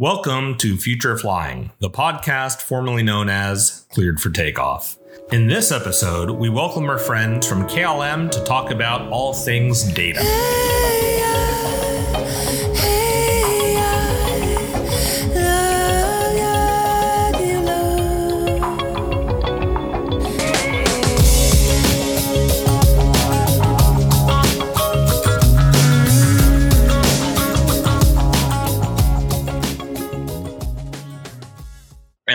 [0.00, 4.98] Welcome to Future Flying, the podcast formerly known as Cleared for Takeoff.
[5.30, 10.18] In this episode, we welcome our friends from KLM to talk about all things data.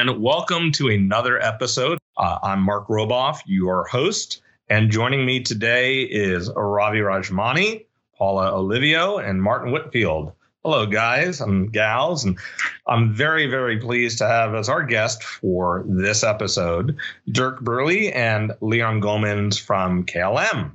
[0.10, 2.00] And welcome to another episode.
[2.18, 7.86] Uh, I'm Mark Roboff, your host, and joining me today is Ravi Rajamani,
[8.18, 10.32] Paula Olivio, and Martin Whitfield.
[10.64, 12.40] Hello, guys and gals, and
[12.88, 16.98] I'm very, very pleased to have as our guest for this episode
[17.32, 20.72] Dirk Burley and Leon Gommans from KLM.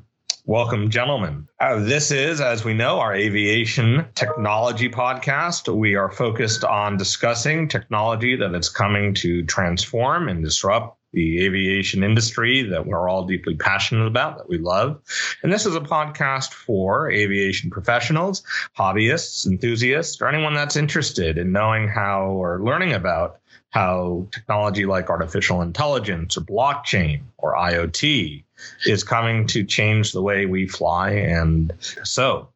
[0.46, 1.48] Welcome, gentlemen.
[1.58, 5.74] Uh, this is, as we know, our aviation technology podcast.
[5.74, 12.04] We are focused on discussing technology that is coming to transform and disrupt the aviation
[12.04, 15.00] industry that we're all deeply passionate about, that we love.
[15.42, 18.42] And this is a podcast for aviation professionals,
[18.76, 25.08] hobbyists, enthusiasts, or anyone that's interested in knowing how or learning about how technology like
[25.08, 28.44] artificial intelligence or blockchain or IoT
[28.86, 31.10] is coming to change the way we fly.
[31.10, 32.48] And so,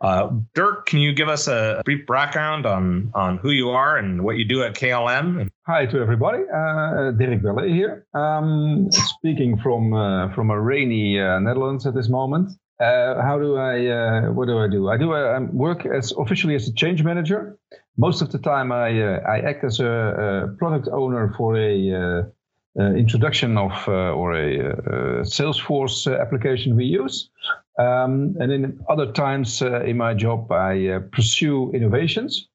[0.00, 4.22] uh, Dirk, can you give us a brief background on, on who you are and
[4.22, 5.48] what you do at KLM?
[5.66, 6.42] Hi to everybody.
[6.42, 8.06] Uh, Dirk Belle here.
[8.14, 12.52] Um, speaking from uh, from a rainy uh, Netherlands at this moment.
[12.78, 13.86] Uh, how do I?
[13.86, 14.90] Uh, what do I do?
[14.90, 15.08] I do
[15.52, 17.58] work as officially as a change manager
[17.96, 22.30] most of the time I, I act as a, a, product owner for a
[22.78, 27.30] uh, uh, introduction of or a, a Salesforce application we use.
[27.78, 32.48] Um, and in other times in my job, I pursue innovations.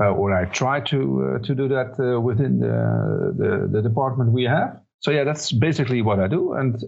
[0.00, 4.32] Uh, or I try to uh, to do that uh, within the, the, the department
[4.32, 4.80] we have.
[5.00, 6.82] So yeah, that's basically what I do, and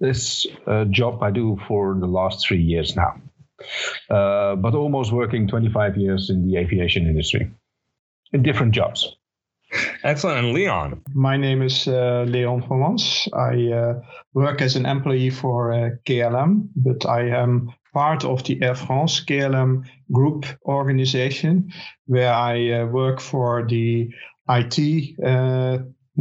[0.00, 0.46] this
[0.90, 3.14] job I do for the last three years now
[4.10, 7.50] uh, but almost working 25 years in the aviation industry
[8.32, 9.15] in different jobs.
[10.02, 10.38] Excellent.
[10.38, 11.02] And Leon?
[11.14, 13.28] My name is uh, Leon Wans.
[13.32, 14.00] I uh,
[14.34, 19.24] work as an employee for uh, KLM, but I am part of the Air France
[19.24, 21.72] KLM group organization,
[22.06, 24.10] where I uh, work for the
[24.48, 25.78] IT uh,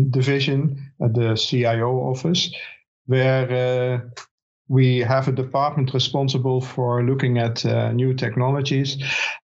[0.10, 2.54] division, the CIO office,
[3.06, 4.12] where
[4.68, 8.98] we have a department responsible for looking at uh, new technologies.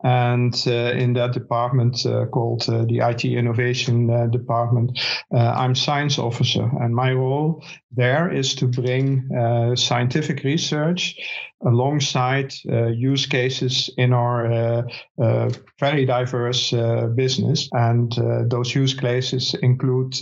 [0.03, 4.97] And uh, in that department uh, called uh, the IT Innovation uh, Department,
[5.33, 6.69] uh, I'm science officer.
[6.79, 9.29] And my role there is to bring
[9.75, 11.17] scientific research
[11.65, 14.85] alongside use cases in our
[15.79, 16.71] very diverse
[17.15, 17.69] business.
[17.73, 18.11] And
[18.49, 20.15] those use cases include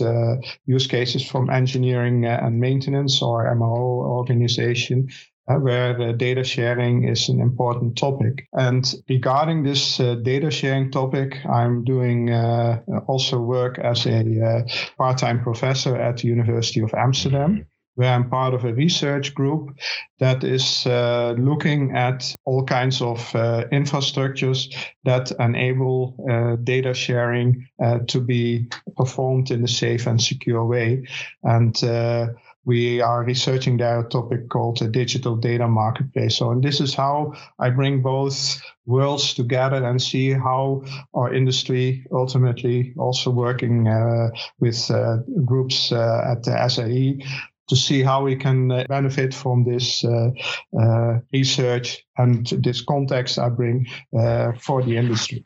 [0.66, 5.08] use cases from engineering and maintenance or MRO organization
[5.48, 8.46] uh, where uh, data sharing is an important topic.
[8.52, 14.62] And regarding this uh, data sharing topic, I'm doing uh, also work as a uh,
[14.98, 17.66] part time professor at the University of Amsterdam.
[17.98, 19.76] Where I'm part of a research group
[20.20, 23.18] that is uh, looking at all kinds of
[23.72, 24.72] infrastructures
[25.02, 26.14] that enable
[26.62, 27.66] data sharing
[28.06, 31.08] to be performed in a safe and secure way.
[31.42, 31.76] And
[32.68, 36.36] we are researching a topic called a digital data marketplace.
[36.36, 40.84] So, and this is how I bring both worlds together and see how
[41.14, 44.28] our industry ultimately also working uh,
[44.60, 45.16] with uh,
[45.46, 47.24] groups uh, at the SAE
[47.68, 50.30] to see how we can uh, benefit from this uh,
[50.78, 53.86] uh, research and this context I bring
[54.60, 55.44] for the industry.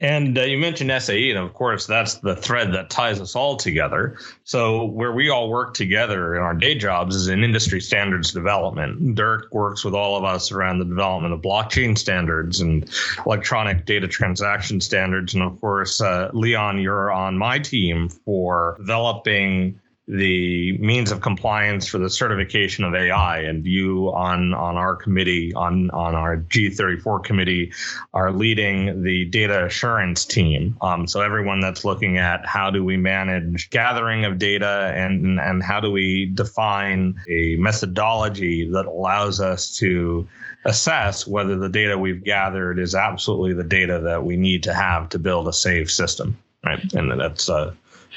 [0.00, 3.56] And uh, you mentioned SAE, and of course, that's the thread that ties us all
[3.56, 4.18] together.
[4.44, 9.14] So, where we all work together in our day jobs is in industry standards development.
[9.14, 12.88] Dirk works with all of us around the development of blockchain standards and
[13.26, 15.34] electronic data transaction standards.
[15.34, 19.78] And of course, uh, Leon, you're on my team for developing
[20.10, 25.54] the means of compliance for the certification of AI, and you on on our committee
[25.54, 27.72] on on our G34 committee
[28.12, 30.76] are leading the data assurance team.
[30.80, 35.62] Um, so everyone that's looking at how do we manage gathering of data and and
[35.62, 40.26] how do we define a methodology that allows us to
[40.64, 45.08] assess whether the data we've gathered is absolutely the data that we need to have
[45.08, 47.72] to build a safe system right and that's uh,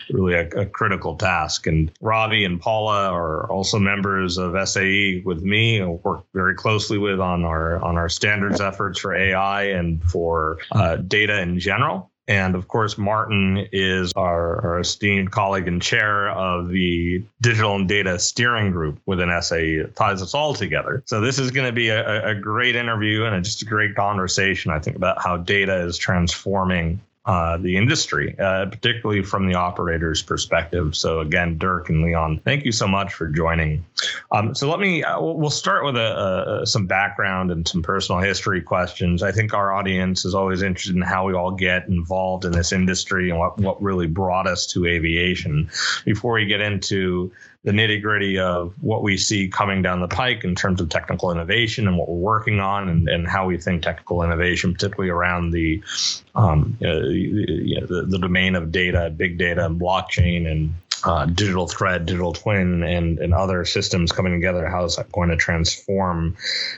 [0.09, 1.67] really a, a, critical task.
[1.67, 5.79] And Ravi and Paula are also members of SAE with me.
[5.79, 10.57] and work very closely with on our on our standards efforts for AI and for
[10.71, 12.11] uh, data in general.
[12.27, 17.87] And of course, Martin is our, our, esteemed colleague and chair of the Digital and
[17.87, 21.03] Data Steering Group within SAE that ties us all together.
[21.05, 23.95] So this is going to be a, a great interview and a, just a great
[23.95, 29.55] conversation, I think, about how data is transforming uh, the industry, uh, particularly from the
[29.55, 30.93] operator's perspective.
[30.93, 33.85] So again, Dirk and Leon, thank you so much for joining.
[34.31, 38.21] Um, so let me, uh, we'll start with a, a, some background and some personal
[38.21, 39.23] history questions.
[39.23, 42.73] I think our audience is always interested in how we all get involved in this
[42.73, 45.69] industry and what, what really brought us to aviation.
[46.03, 47.31] Before we get into
[47.63, 51.31] the nitty gritty of what we see coming down the pike in terms of technical
[51.31, 55.51] innovation and what we're working on and, and how we think technical innovation, particularly around
[55.51, 55.81] the,
[56.35, 60.73] um, uh, you know, the, the domain of data, big data, and blockchain and
[61.05, 64.67] uh, digital thread, digital twin, and and other systems coming together.
[64.67, 66.37] How is that going to transform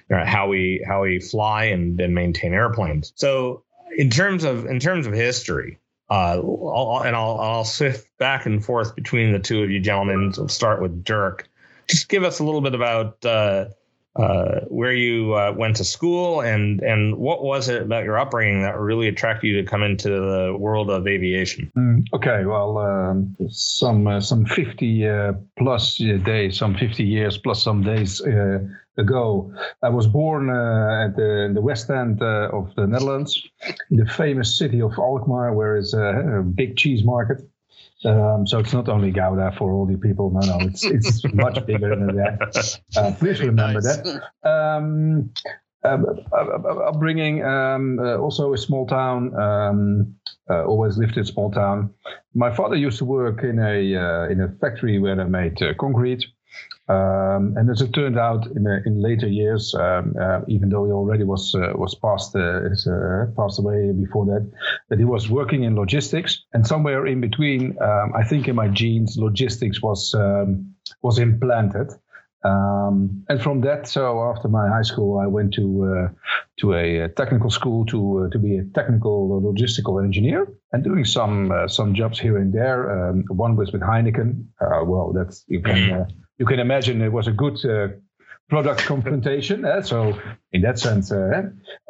[0.09, 3.13] you know, how we how we fly and, and maintain airplanes?
[3.15, 3.63] So
[3.97, 5.79] in terms of in terms of history,
[6.09, 10.33] uh, I'll, and I'll, I'll sift back and forth between the two of you gentlemen.
[10.37, 11.49] I'll start with Dirk.
[11.87, 13.65] Just give us a little bit about uh,
[14.15, 18.61] uh, where you uh, went to school and and what was it about your upbringing
[18.61, 21.71] that really attracted you to come into the world of aviation?
[21.75, 27.61] Mm, okay, well, um, some uh, some 50 uh, plus days, some 50 years plus
[27.61, 28.21] some days
[28.97, 29.53] ago.
[29.81, 33.41] I was born uh, at the, the, west end uh, of the Netherlands,
[33.91, 37.41] in the famous city of Alkmaar, where is a, a big cheese market.
[38.03, 40.29] Um, so it's not only Gouda for all the people.
[40.29, 42.79] No, no, it's it's much bigger than that.
[42.95, 43.97] Uh, please remember nice.
[43.97, 44.21] that.
[44.43, 45.31] Um,
[45.83, 49.35] um, upbringing, um, uh, also a small town.
[49.35, 50.15] Um,
[50.49, 51.91] uh, always lived in a small town.
[52.33, 55.73] My father used to work in a uh, in a factory where they made uh,
[55.79, 56.25] concrete.
[56.87, 60.85] Um, and as it turned out in, uh, in later years, um, uh, even though
[60.85, 64.51] he already was uh, was passed uh, uh, passed away before that,
[64.89, 68.67] that he was working in logistics, and somewhere in between, um, I think in my
[68.67, 71.91] genes, logistics was um, was implanted.
[72.43, 76.09] Um, and from that, so after my high school, I went to uh,
[76.59, 81.95] to a technical school to to be a technical logistical engineer, and doing some some
[81.95, 83.09] jobs here and there.
[83.09, 84.45] Um, one was with Heineken.
[84.61, 86.05] well, that's you can
[86.37, 87.87] you can imagine it was a good uh,
[88.49, 89.65] product confrontation.
[89.65, 90.19] Uh, so
[90.51, 91.43] in that sense, uh,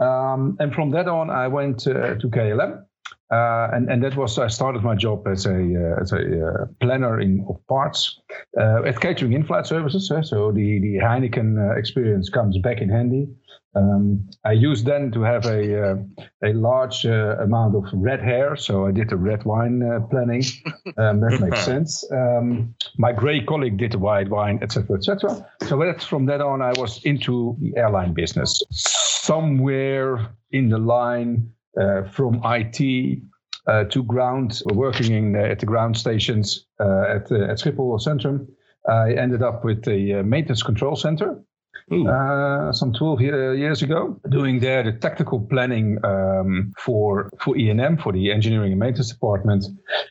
[0.03, 2.83] um, and from that on, I went uh, to KLM.
[3.31, 6.65] Uh, and and that was I started my job as a uh, as a uh,
[6.79, 8.21] planner in of parts
[8.55, 10.07] at catering in-flight services.
[10.29, 13.27] so the the Heineken experience comes back in handy.
[13.75, 15.95] Um, I used then to have a uh,
[16.43, 20.43] a large uh, amount of red hair, so I did the red wine uh, planning.
[20.97, 22.09] Um, that makes sense.
[22.11, 25.45] Um, my gray colleague did the white wine, etc., etc.
[25.67, 28.63] So that's from that on, I was into the airline business.
[28.71, 33.19] Somewhere in the line uh, from IT
[33.67, 38.47] uh, to ground, working in at the ground stations uh, at at Schiphol Centrum.
[38.87, 41.43] I ended up with the maintenance control center
[41.91, 48.11] uh, some 12 years ago, doing there the tactical planning um, for for E&M, for
[48.11, 49.65] the engineering and maintenance department,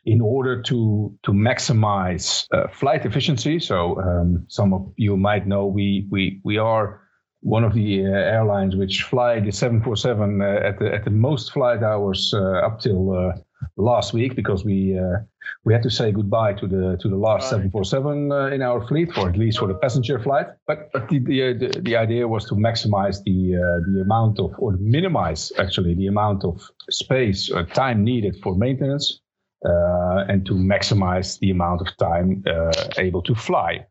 [0.04, 3.58] in order to to maximize uh, flight efficiency.
[3.58, 7.00] So um, some of you might know we we we are
[7.40, 11.52] one of the uh, airlines which fly the 747 uh, at the at the most
[11.52, 13.32] flight hours uh, up till uh,
[13.76, 15.18] last week because we uh,
[15.64, 17.62] we had to say goodbye to the to the last right.
[17.72, 20.46] 747 uh, in our fleet, for at least for the passenger flight.
[20.66, 24.52] But, but the, the, the, the idea was to maximize the uh, the amount of
[24.58, 29.20] or minimize actually the amount of space or time needed for maintenance,
[29.64, 33.86] uh, and to maximize the amount of time uh, able to fly.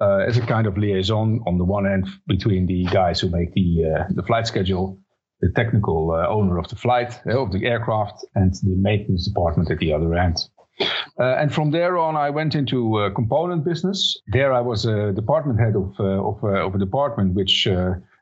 [0.00, 3.52] Uh, as a kind of liaison on the one end between the guys who make
[3.54, 4.98] the the flight schedule
[5.42, 9.70] the technical uh, owner of the flight uh, of the aircraft and the maintenance department
[9.70, 10.38] at the other end.
[11.20, 14.18] Uh, and from there on, I went into uh, component business.
[14.28, 17.68] There, I was a department head of uh, of, uh, of, a department which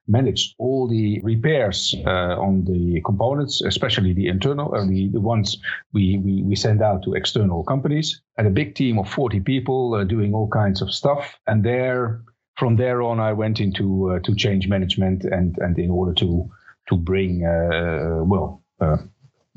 [0.09, 5.57] managed all the repairs on the components, especially the internal, the, the ones
[5.93, 8.21] we, we, we send out to external companies.
[8.37, 11.39] And a big team of 40 people doing all kinds of stuff.
[11.47, 12.23] And there,
[12.57, 16.51] from there on, I went into to change management and and in order to
[16.91, 18.99] to bring uh, well uh,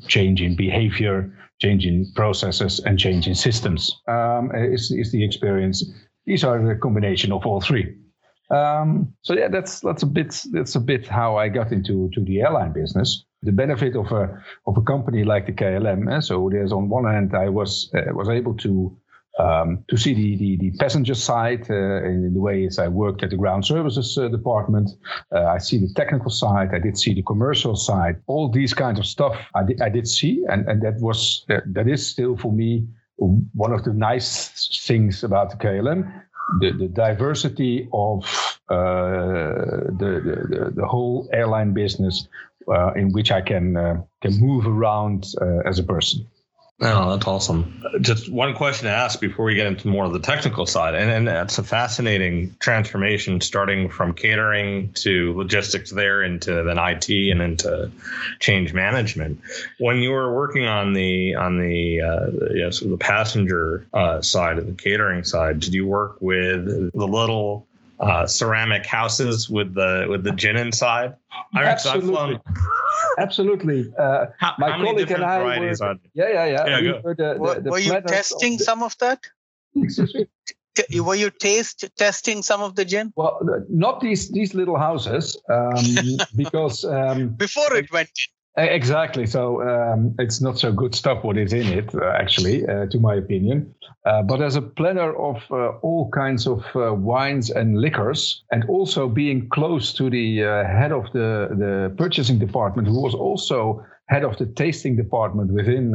[0.08, 4.00] change in behavior, change in processes, and change in systems.
[4.08, 5.84] Um, is is the experience?
[6.26, 7.96] These are the combination of all three.
[8.50, 12.24] Um, so yeah, that's that's a bit that's a bit how I got into to
[12.24, 13.24] the airline business.
[13.42, 16.16] The benefit of a of a company like the KLM.
[16.16, 16.20] Eh?
[16.20, 18.96] So there's on one hand I was uh, was able to
[19.38, 23.30] um, to see the, the, the passenger side uh, in the ways I worked at
[23.30, 24.90] the ground services uh, department.
[25.34, 26.70] Uh, I see the technical side.
[26.72, 28.16] I did see the commercial side.
[28.26, 31.62] All these kinds of stuff I did, I did see, and, and that was that,
[31.74, 32.86] that is still for me
[33.16, 36.22] one of the nice things about the KLM.
[36.60, 38.24] The, the diversity of
[38.68, 42.28] uh, the, the, the whole airline business
[42.68, 45.26] uh, in which I can uh, can move around
[45.64, 46.26] as a person.
[46.80, 47.84] Oh, that's awesome.
[48.00, 50.96] Just one question to ask before we get into more of the technical side.
[50.96, 57.08] And, and that's a fascinating transformation starting from catering to logistics there into then IT
[57.08, 57.92] and into
[58.40, 59.40] change management.
[59.78, 64.66] When you were working on the on the uh, yes, the passenger uh, side of
[64.66, 67.68] the catering side, did you work with the little
[68.00, 71.14] uh, ceramic houses with the with the gin inside?
[71.54, 72.40] Absolutely.
[73.18, 73.92] Absolutely.
[73.98, 76.66] Uh, how, my how colleague and I were, yeah, yeah, yeah.
[76.66, 79.20] yeah we were, the, the, the were you testing some of that?
[81.04, 83.12] were you taste testing some of the gin?
[83.16, 85.84] Well, not these these little houses, um,
[86.36, 88.34] because um, before it went in.
[88.56, 89.26] Exactly.
[89.26, 93.00] So um, it's not so good stuff what is in it, uh, actually, uh, to
[93.00, 93.74] my opinion.
[94.04, 98.64] Uh, but as a planner of uh, all kinds of uh, wines and liquors, and
[98.68, 103.84] also being close to the uh, head of the, the purchasing department, who was also
[104.06, 105.92] head of the tasting department within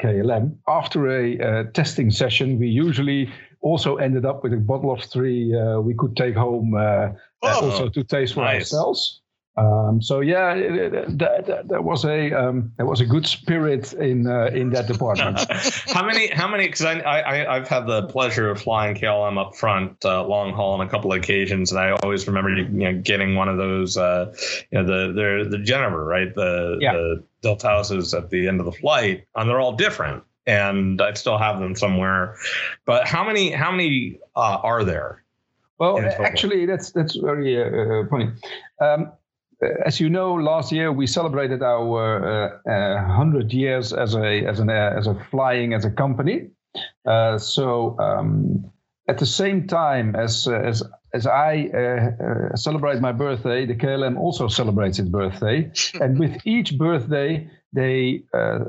[0.00, 5.52] KLM, after a testing session, we usually also ended up with a bottle of three
[5.80, 8.72] we could take home oh, also to taste for nice.
[8.72, 9.20] ourselves.
[9.58, 14.28] Um, so yeah, that, that, that, was a um, there was a good spirit in
[14.28, 15.40] uh, in that department.
[15.88, 16.28] how many?
[16.28, 16.66] How many?
[16.66, 20.74] Because I, I I've had the pleasure of flying KLM up front uh, long haul
[20.74, 23.96] on a couple of occasions, and I always remember you know getting one of those
[23.96, 24.32] uh,
[24.70, 26.92] you know the the the jenever right the yeah.
[26.92, 30.22] the Delft houses at the end of the flight, and they're all different.
[30.46, 32.36] And I still have them somewhere,
[32.84, 33.50] but how many?
[33.50, 35.24] How many uh, are there?
[35.78, 38.30] Well, actually, that's that's very uh, funny.
[38.80, 39.12] Um,
[39.84, 44.60] as you know, last year we celebrated our uh, uh, hundred years as a as
[44.60, 46.50] an uh, as a flying as a company.
[47.06, 48.70] Uh, so um,
[49.08, 50.82] at the same time as uh, as
[51.14, 56.78] as I uh, celebrate my birthday, the KLM also celebrates its birthday, and with each
[56.78, 58.22] birthday they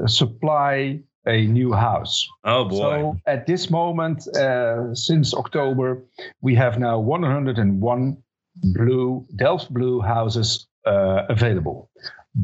[0.07, 2.27] supply a new house.
[2.45, 2.77] Oh boy!
[2.77, 4.23] So at this moment,
[4.97, 6.03] since October,
[6.41, 8.17] we have now 101
[8.73, 11.89] blue Delft blue houses uh, available.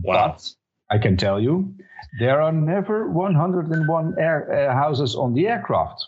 [0.03, 0.35] Wow.
[0.35, 0.49] But
[0.89, 1.73] I can tell you,
[2.19, 6.05] there are never 101 air, uh, houses on the aircraft.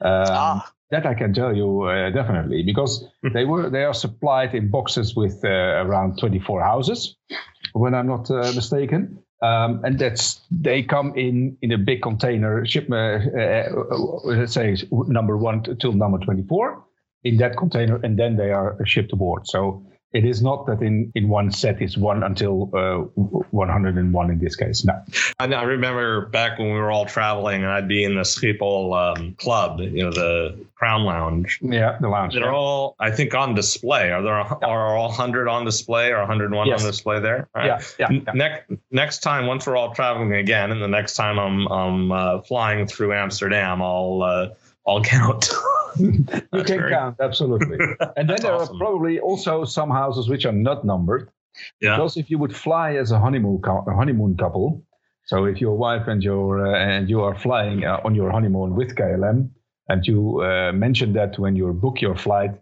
[0.00, 0.72] Um, ah.
[0.90, 3.32] That I can tell you uh, definitely because hmm.
[3.32, 7.16] they were they are supplied in boxes with uh, around 24 houses,
[7.72, 9.18] when I'm not uh, mistaken.
[9.40, 13.34] Um, and that's they come in in a big container shipment.
[13.34, 13.64] Uh,
[14.24, 16.84] let's say number one till number 24
[17.24, 19.46] in that container, and then they are shipped aboard.
[19.46, 22.98] So it is not that in, in one set it's one until uh,
[23.50, 24.84] 101 in this case.
[24.84, 25.00] No.
[25.38, 29.16] I, I, remember back when we were all traveling, and I'd be in the Schiphol
[29.16, 31.58] um, club, you know, the Crown Lounge.
[31.62, 32.34] Yeah, the lounge.
[32.34, 32.52] They're yeah.
[32.52, 34.10] all, I think, on display.
[34.10, 34.68] Are there yeah.
[34.68, 36.80] are all 100 on display or 101 yes.
[36.80, 37.48] on display there?
[37.54, 37.66] Right.
[37.66, 38.32] Yeah, yeah, yeah.
[38.34, 42.40] Next next time, once we're all traveling again, and the next time I'm I'm uh,
[42.42, 44.48] flying through Amsterdam, I'll uh,
[44.86, 45.50] I'll count.
[45.98, 46.90] you can very...
[46.90, 47.78] count absolutely.
[48.16, 48.76] And then there awesome.
[48.76, 51.30] are probably also some houses which are not numbered.
[51.80, 51.96] Yeah.
[51.96, 54.82] Because if you would fly as a honeymoon a honeymoon couple,
[55.26, 58.74] so if your wife and your uh, and you are flying uh, on your honeymoon
[58.74, 59.50] with KLM,
[59.88, 62.52] and you uh, mention that when you book your flight,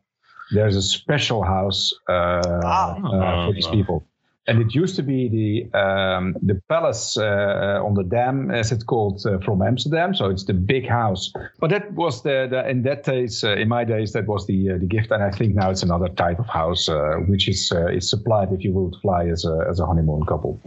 [0.51, 3.47] there's a special house uh, ah.
[3.47, 4.05] for these people
[4.51, 8.83] and it used to be the um, the palace uh, on the dam, as it's
[8.83, 10.13] called, uh, from Amsterdam.
[10.13, 11.33] So it's the big house.
[11.61, 14.73] But that was the, the in that days, uh, in my days, that was the
[14.73, 15.13] uh, the gift.
[15.13, 18.53] And I think now it's another type of house, uh, which is uh, is supplied
[18.53, 20.61] if you would fly as a as a honeymoon couple.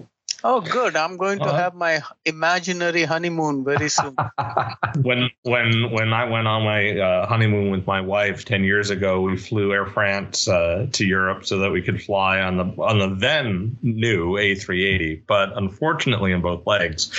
[0.45, 0.97] Oh, good.
[0.97, 4.15] I'm going to uh have my imaginary honeymoon very soon.
[5.01, 9.21] when when when I went on my uh, honeymoon with my wife ten years ago,
[9.21, 12.99] we flew Air France uh, to Europe so that we could fly on the on
[12.99, 15.21] the then new A380.
[15.25, 17.09] But unfortunately, in both legs,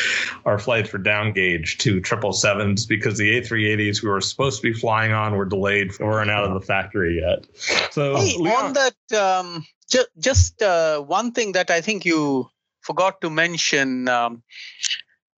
[0.44, 4.78] our flights were downgauged to triple sevens because the A380s we were supposed to be
[4.78, 7.46] flying on were delayed, weren't out of the factory yet.
[7.90, 12.50] So hey, on that, um, ju- just uh, one thing that I think you
[12.84, 14.42] forgot to mention um,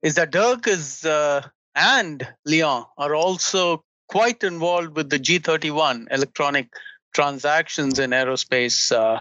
[0.02, 1.42] is that Dirk is uh,
[1.74, 6.68] and Leon are also quite involved with the G31 electronic
[7.14, 9.20] transactions in aerospace uh,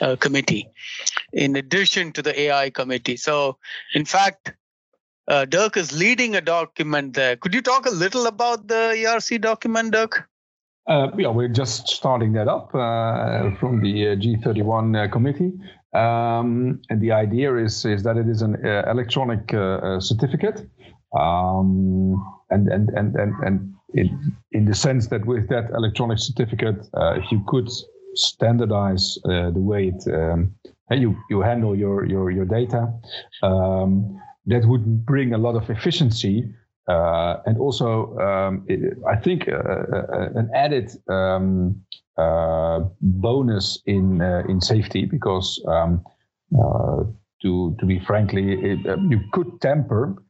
[0.00, 0.68] uh, committee,
[1.32, 3.16] in addition to the AI committee.
[3.16, 3.58] So,
[3.94, 4.52] in fact,
[5.28, 7.36] uh, Dirk is leading a document there.
[7.36, 10.28] Could you talk a little about the ERC document, Dirk?
[10.86, 15.52] Uh, yeah, we're just starting that up uh, from the uh, G31 uh, committee.
[15.96, 20.68] Um, and the idea is, is that it is an uh, electronic uh, certificate.
[21.18, 26.86] Um, and, and, and, and, and in, in the sense that with that electronic certificate,
[26.94, 27.70] if you could
[28.14, 30.54] standardize the way it um,
[30.90, 32.92] you, you handle your, your, your data,
[33.42, 36.54] um, that would bring a lot of efficiency
[36.88, 42.05] uh, and also, um, it, I think uh, uh, an added um, uh,
[43.00, 46.04] bonus in uh, in safety because um,
[46.58, 47.04] uh,
[47.42, 50.22] to to be frankly, it, you could tamper.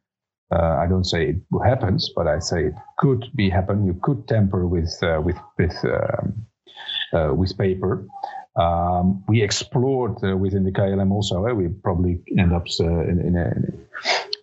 [0.52, 3.84] I don't say it happens, but I say it could be happen.
[3.84, 8.06] You could tamper with with with um, with paper.
[8.56, 11.42] Um, we explored within the KLM also.
[11.54, 13.52] we probably end up in, in, a,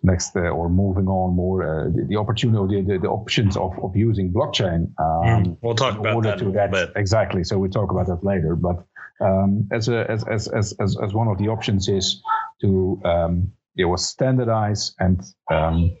[0.04, 3.96] next uh, or moving on more uh, the, the, opportunity the, the, options of, of
[3.96, 6.92] using blockchain um, mm, we'll talk about that, to that bit.
[6.94, 8.84] exactly so we talk about that later but
[9.20, 12.22] um, as, a, as, as, as, as, as one of the options is
[12.60, 15.96] to um, you know, standardize and um,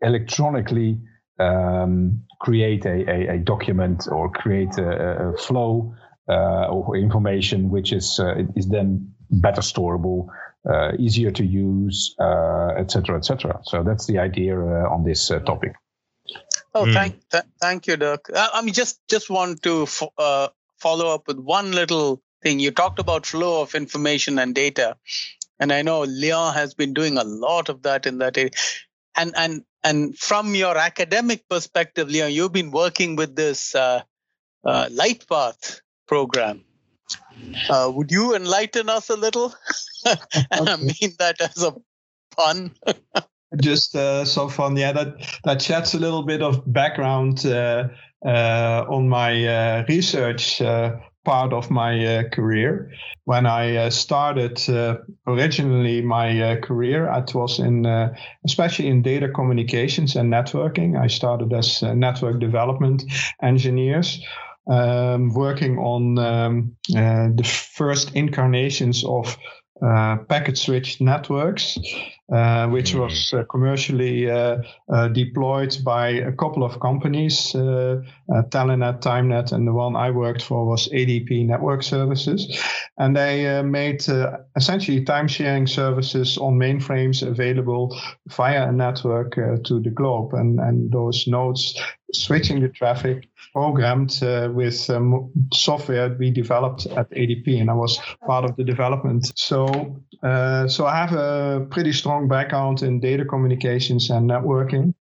[0.00, 0.98] electronically
[1.38, 5.94] um, create a, a, a, document or create a, a flow
[6.28, 10.28] uh, of information which is uh, is then better storable
[10.66, 13.58] uh, easier to use, etc., uh, etc.
[13.58, 15.74] Et so that's the idea uh, on this topic.
[16.74, 16.94] Oh, mm.
[16.94, 18.30] thank th- thank you, Dirk.
[18.34, 22.58] I mean, just just want to f- follow up with one little thing.
[22.58, 24.96] You talked about flow of information and data,
[25.60, 28.50] and I know Leon has been doing a lot of that in that area.
[29.14, 34.02] And and and from your academic perspective, Leon, you've been working with this uh,
[34.64, 36.64] uh, LightPath program.
[37.68, 39.54] Uh, would you enlighten us a little?
[40.04, 40.18] and
[40.68, 41.74] I mean that as a
[42.36, 42.74] pun.
[43.60, 44.92] Just uh, so fun, yeah.
[44.92, 47.88] That that sheds a little bit of background uh,
[48.24, 52.90] uh on my uh, research uh, part of my career.
[53.24, 54.60] When I started
[55.26, 57.86] originally my career, it was in
[58.44, 61.00] especially in data communications and networking.
[61.00, 63.04] I started as network development
[63.40, 64.20] engineers
[64.66, 69.36] um, working on um, uh, the first incarnations of
[69.82, 71.76] uh, packet switched networks,
[72.32, 73.00] uh, which hmm.
[73.00, 79.72] was uh, commercially uh, uh, deployed by a couple of companies, Telenet, Tymnet, and the
[79.72, 82.62] one I worked for was ADP Network Services.
[82.98, 84.04] And they made
[84.56, 87.98] essentially time sharing services on mainframes available
[88.28, 90.32] via a network to the globe.
[90.34, 91.76] And, and those nodes
[92.12, 97.98] switching the traffic programmed uh, with um, software we developed at ADP, and I was
[98.26, 99.32] part of the development.
[99.36, 104.94] So, uh, so I have a pretty strong background in data communications and networking.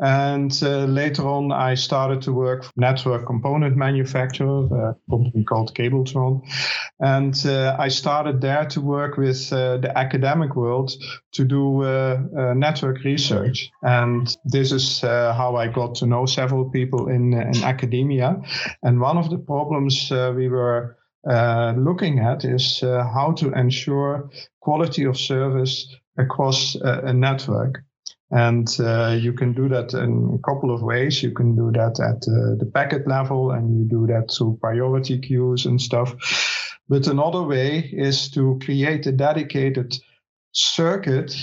[0.00, 5.72] And uh, later on, I started to work for network component manufacturer, a company called
[5.76, 6.42] Cabletron.
[6.98, 10.90] And uh, I started there to work with uh, the academic world
[11.32, 12.18] to do uh,
[12.56, 13.70] network research.
[13.82, 17.91] And this is uh, how I got to know several people in, in academia.
[18.00, 25.18] And one of the problems we were looking at is how to ensure quality of
[25.18, 27.82] service across a network.
[28.32, 31.22] And uh, you can do that in a couple of ways.
[31.22, 35.18] You can do that at uh, the packet level and you do that through priority
[35.18, 36.14] queues and stuff.
[36.88, 39.94] But another way is to create a dedicated
[40.52, 41.36] circuit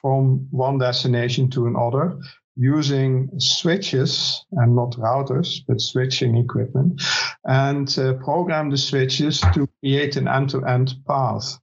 [0.00, 2.18] from one destination to another
[2.56, 7.00] using switches and not routers, but switching equipment
[7.44, 11.58] and uh, program the switches to create an end to end path.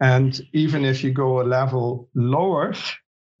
[0.00, 2.74] And even if you go a level lower,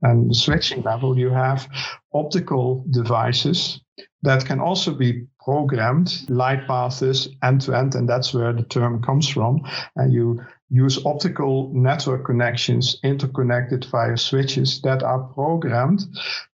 [0.04, 1.66] and the switching level, you have
[2.12, 3.80] optical devices
[4.22, 9.02] that can also be programmed, light paths end to end, and that's where the term
[9.02, 9.62] comes from.
[9.96, 10.42] And you
[10.74, 16.00] use optical network connections interconnected via switches that are programmed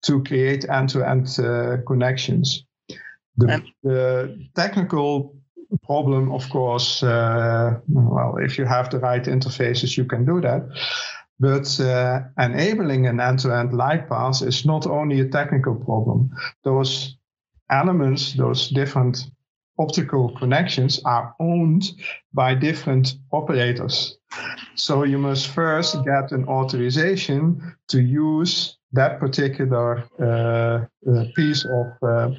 [0.01, 1.27] to create end to end
[1.85, 2.65] connections.
[3.37, 5.35] The, the, technical
[5.83, 10.67] problem, of course, uh, well, if you have the right interfaces, you can do that.
[11.39, 16.31] But uh, enabling an end-to-end light path is not only a technical problem.
[16.63, 17.15] Those
[17.69, 19.29] elements, those different
[19.77, 21.91] optical connections are owned
[22.33, 24.17] by different operators.
[24.75, 31.87] So you must first get an authorization to use that particular uh, uh, piece of
[32.01, 32.29] uh,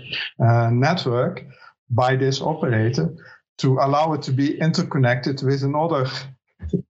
[0.42, 1.44] uh network
[1.90, 3.14] by this operator
[3.58, 6.06] to allow it to be interconnected with another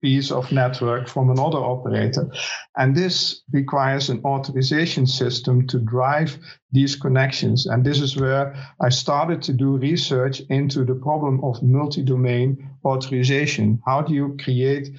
[0.00, 2.30] piece of network from another operator.
[2.76, 6.38] And this requires an authorization system to drive
[6.72, 7.66] these connections.
[7.66, 13.80] And this is where I started to do research into the problem of multi-domain authorization.
[13.84, 14.90] How do you create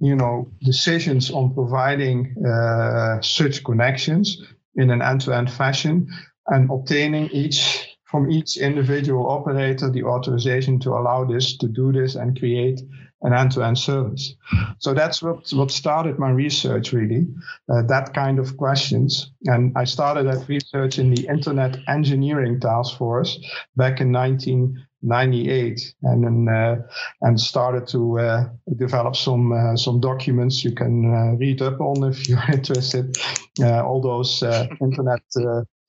[0.00, 4.42] you know, decisions on providing uh, such connections
[4.76, 6.08] in an end-to-end fashion
[6.46, 12.16] and obtaining each from each individual operator the authorization to allow this to do this
[12.16, 12.80] and create
[13.22, 14.34] an end-to-end service.
[14.78, 17.26] So that's what, what started my research really,
[17.70, 19.30] uh, that kind of questions.
[19.44, 23.38] And I started that research in the Internet Engineering Task Force
[23.76, 26.76] back in 1998 and then uh,
[27.20, 32.10] and started to uh, develop some uh, some documents you can uh, read up on
[32.10, 33.16] if you're interested.
[33.60, 34.42] Uh, all those
[34.80, 35.22] internet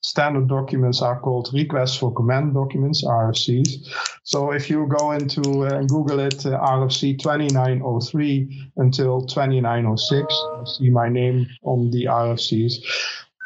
[0.02, 3.88] standard documents are called requests for command documents, RFCs.
[4.24, 10.90] So if you go into uh, Google it, uh, RFC 2903 until 2906, you see
[10.90, 12.74] my name on the RFCs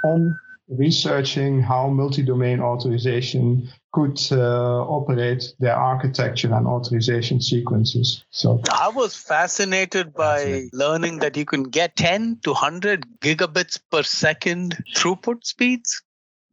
[0.05, 0.37] on
[0.69, 8.25] researching how multi-domain authorization could uh, operate their architecture and authorization sequences.
[8.31, 14.03] So I was fascinated by learning that you can get 10 to 100 gigabits per
[14.03, 16.03] second throughput speeds.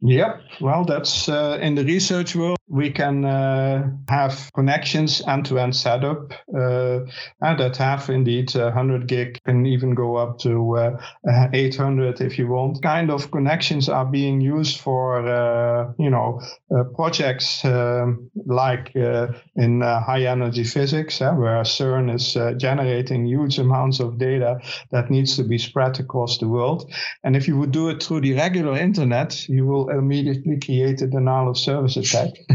[0.04, 0.42] Yep.
[0.60, 2.58] Well, that's uh, in the research world.
[2.66, 7.00] We can uh, have connections end-to-end setup uh,
[7.40, 12.48] and that have indeed 100 gig, can even go up to uh, 800 if you
[12.48, 12.82] want.
[12.82, 16.40] Kind of connections are being used for, uh, you know,
[16.74, 24.18] uh, projects um, like in high energy physics, where CERN is generating huge amounts of
[24.18, 24.58] data
[24.90, 26.90] that needs to be spread across the world.
[27.22, 31.06] And if you would do it through the regular internet, you will immediately create a
[31.06, 32.30] denial of service attack.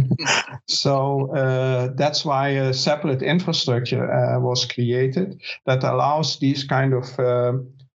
[0.68, 7.20] so uh, that's why a separate infrastructure uh, was created that allows these kind of
[7.20, 7.54] uh,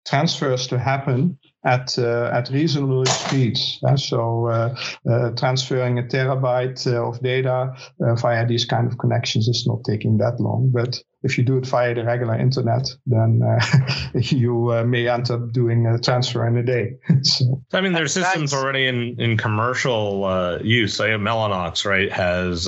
[0.06, 3.78] transfers to happen at uh, at reasonable speeds.
[3.86, 4.74] Uh, so uh,
[5.08, 9.84] uh transferring a terabyte uh, of data uh, via these kind of connections is not
[9.84, 10.70] taking that long.
[10.72, 13.42] But if you do it via the regular internet, then
[14.14, 16.94] you may end up doing a transfer in a day.
[17.22, 20.94] so I mean, there's systems already in in commercial use.
[20.94, 22.66] Say Mellanox, right, has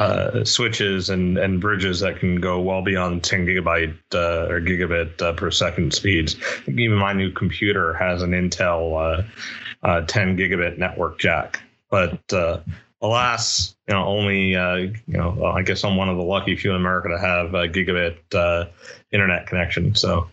[0.00, 5.20] uh, switches and, and bridges that can go well beyond 10 gigabyte uh, or gigabit
[5.20, 6.36] uh, per second speeds.
[6.66, 9.22] Even my new computer has an Intel uh,
[9.86, 11.60] uh, 10 gigabit network jack,
[11.90, 12.60] but uh,
[13.02, 16.76] alas, you know, only you know, I guess I'm one of the lucky few in
[16.76, 18.70] America to have a gigabit
[19.12, 19.94] internet connection.
[19.94, 20.30] So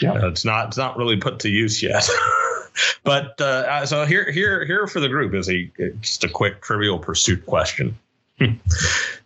[0.00, 0.28] yeah.
[0.28, 2.08] it's not it's not really put to use yet.
[3.04, 3.34] but
[3.86, 7.98] so here here here for the group is a just a quick trivial pursuit question.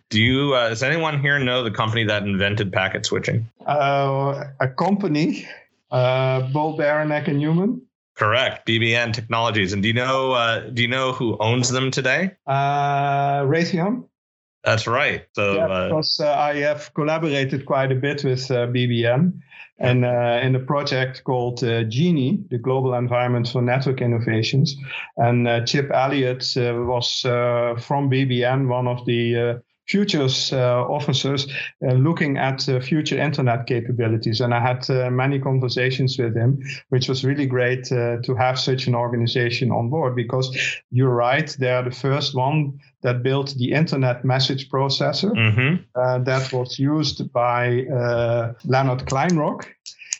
[0.09, 0.53] Do you?
[0.53, 3.49] Uh, does anyone here know the company that invented packet switching?
[3.65, 5.47] Uh, a company,
[5.91, 7.81] uh, Bolt Beranek and Newman.
[8.15, 9.73] Correct, BBN Technologies.
[9.73, 10.33] And do you know?
[10.33, 12.31] Uh, do you know who owns them today?
[12.47, 14.05] Uh, Raytheon.
[14.63, 15.25] That's right.
[15.33, 19.39] So, yeah, uh, because uh, I have collaborated quite a bit with uh, BBN,
[19.77, 24.75] and uh, in a project called uh, GENI, the Global Environment for Network Innovations.
[25.17, 31.47] And uh, Chip Elliott was from BBN, one of the futures uh, officers
[31.87, 34.41] uh, looking at uh, future internet capabilities.
[34.41, 38.95] And I had many conversations with him, which was really great to have such an
[38.95, 40.55] organization on board because
[40.91, 45.75] you're right, they're the first one that built the internet message processor mm-hmm.
[45.95, 49.67] uh, that was used by uh, Leonard Kleinrock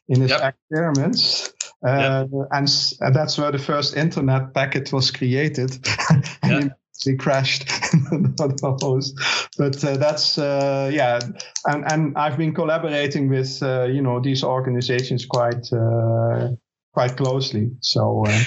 [0.07, 0.53] in his yep.
[0.53, 1.51] experiments.
[1.85, 2.47] Uh, yep.
[2.51, 2.69] and,
[3.01, 5.71] and, that's where the first internet packet was created.
[6.45, 6.77] yep.
[7.03, 7.69] He crashed.
[9.57, 11.19] But uh, that's uh, yeah,
[11.65, 16.49] and and I've been collaborating with uh, you know these organizations quite uh,
[16.93, 17.71] quite closely.
[17.81, 18.25] So.
[18.27, 18.43] Uh,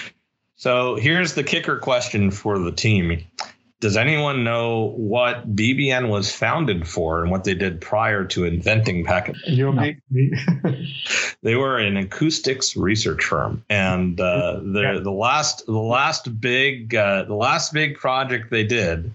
[0.57, 3.25] so here's the kicker question for the team
[3.81, 9.05] does anyone know what BBN was founded for and what they did prior to inventing
[9.05, 9.37] packet?
[9.47, 9.73] No.
[11.43, 17.25] they were an acoustics research firm, and uh, the the last the last big uh,
[17.25, 19.12] the last big project they did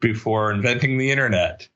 [0.00, 1.66] before inventing the internet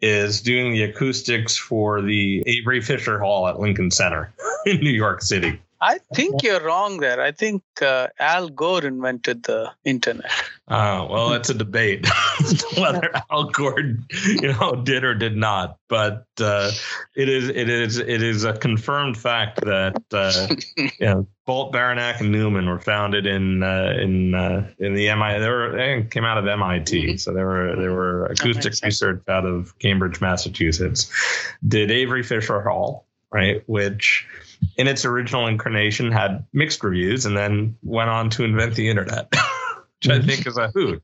[0.00, 4.32] is doing the acoustics for the Avery Fisher Hall at Lincoln Center
[4.66, 5.60] in New York City.
[5.82, 7.20] I think you're wrong there.
[7.20, 10.30] I think uh, Al Gore invented the internet.
[10.68, 12.06] Uh, well, that's a debate
[12.78, 15.78] whether Al Gore, you know, did or did not.
[15.88, 16.70] But uh,
[17.16, 22.20] it is it is it is a confirmed fact that uh, you know Bolt, Beranek,
[22.20, 25.40] and Newman were founded in uh, in uh, in the MIT.
[25.40, 27.16] They were they came out of MIT, mm-hmm.
[27.16, 31.10] so they were they were acoustics research out of Cambridge, Massachusetts.
[31.66, 33.62] Did Avery Fisher Hall right?
[33.66, 34.26] Which
[34.76, 39.28] in its original incarnation had mixed reviews and then went on to invent the internet,
[40.02, 41.02] which I think is a hoot.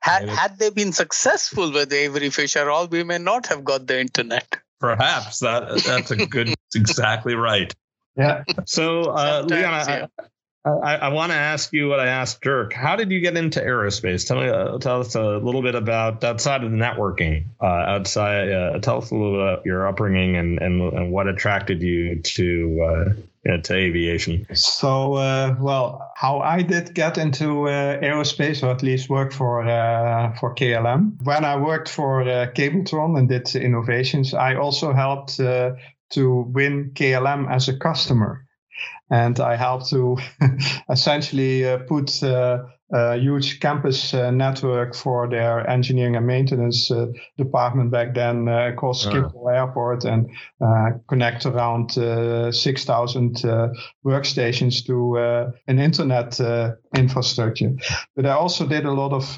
[0.00, 4.00] Had, had they been successful with Avery Fisher Hall we may not have got the
[4.00, 4.56] internet.
[4.78, 6.54] Perhaps that that's a good.
[6.74, 7.74] exactly right.
[8.16, 8.44] Yeah.
[8.66, 10.08] So, uh, Leon, I,
[10.66, 12.72] I, I want to ask you what I asked Dirk.
[12.72, 14.26] How did you get into aerospace?
[14.26, 17.44] Tell me, uh, tell us a little bit about outside of the networking.
[17.60, 21.28] Uh, outside, uh, tell us a little bit about your upbringing and and, and what
[21.28, 23.14] attracted you to
[23.48, 24.44] uh, to aviation.
[24.54, 29.62] So, uh, well, how I did get into uh, aerospace, or at least work for
[30.40, 31.22] for KLM.
[31.22, 37.68] When I worked for Cabletron and did innovations, I also helped to win KLM as
[37.68, 38.45] a customer
[39.10, 40.16] and I helped to
[40.90, 47.06] essentially uh, put uh, a huge campus uh, network for their engineering and maintenance uh,
[47.36, 53.36] department back then uh, across Schiphol Airport and uh, connect around 6,000
[54.04, 55.16] workstations to
[55.66, 56.38] an internet
[56.96, 57.72] infrastructure.
[58.14, 59.36] But I also did a lot of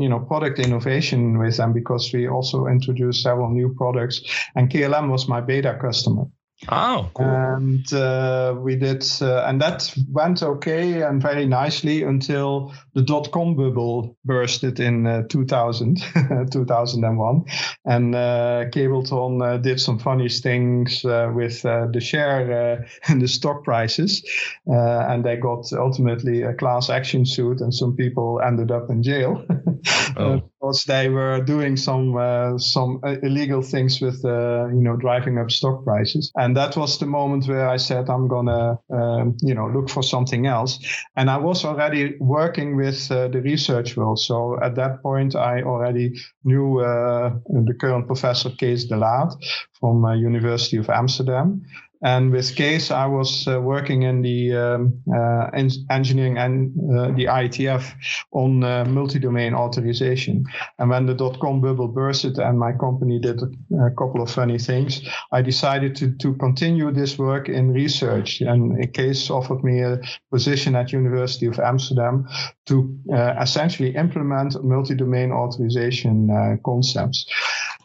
[0.00, 4.20] you know product innovation with them because we also introduced several new products,
[4.56, 6.24] and KLM was my beta customer.
[6.68, 7.26] Oh, cool.
[7.26, 13.30] And uh, we did, uh, and that went okay and very nicely until the dot
[13.32, 16.02] com bubble bursted in uh, 2000,
[16.52, 17.44] 2001.
[17.86, 23.64] And uh, Cabletron uh, did some funny things uh, with the share and the stock
[23.64, 24.22] prices.
[24.66, 29.44] and they got ultimately a class action suit, and some people ended up in jail.
[30.16, 30.49] oh.
[30.60, 36.30] Because they were doing some some illegal things with you know driving up stock prices.
[36.36, 39.88] And and that was the moment where I said I'm gonna, um, you know, look
[39.88, 40.80] for something else.
[41.14, 45.62] And I was already working with uh, the research world, so at that point I
[45.62, 49.32] already knew uh, the current professor Kees de Laat
[49.78, 51.62] from uh, University of Amsterdam,
[52.02, 55.50] and with Kees, I was uh, working in the um, uh,
[55.90, 57.92] engineering and uh, the IETF
[58.32, 60.44] on uh, multi-domain authorization.
[60.78, 65.02] And when the dot-com bubble bursted and my company did a, couple of funny things,
[65.32, 68.40] I decided to, to continue this work in research.
[68.40, 70.00] And Kees offered me a
[70.32, 72.26] position at University of Amsterdam
[72.66, 77.26] to uh, essentially implement multi-domain authorization uh, concepts.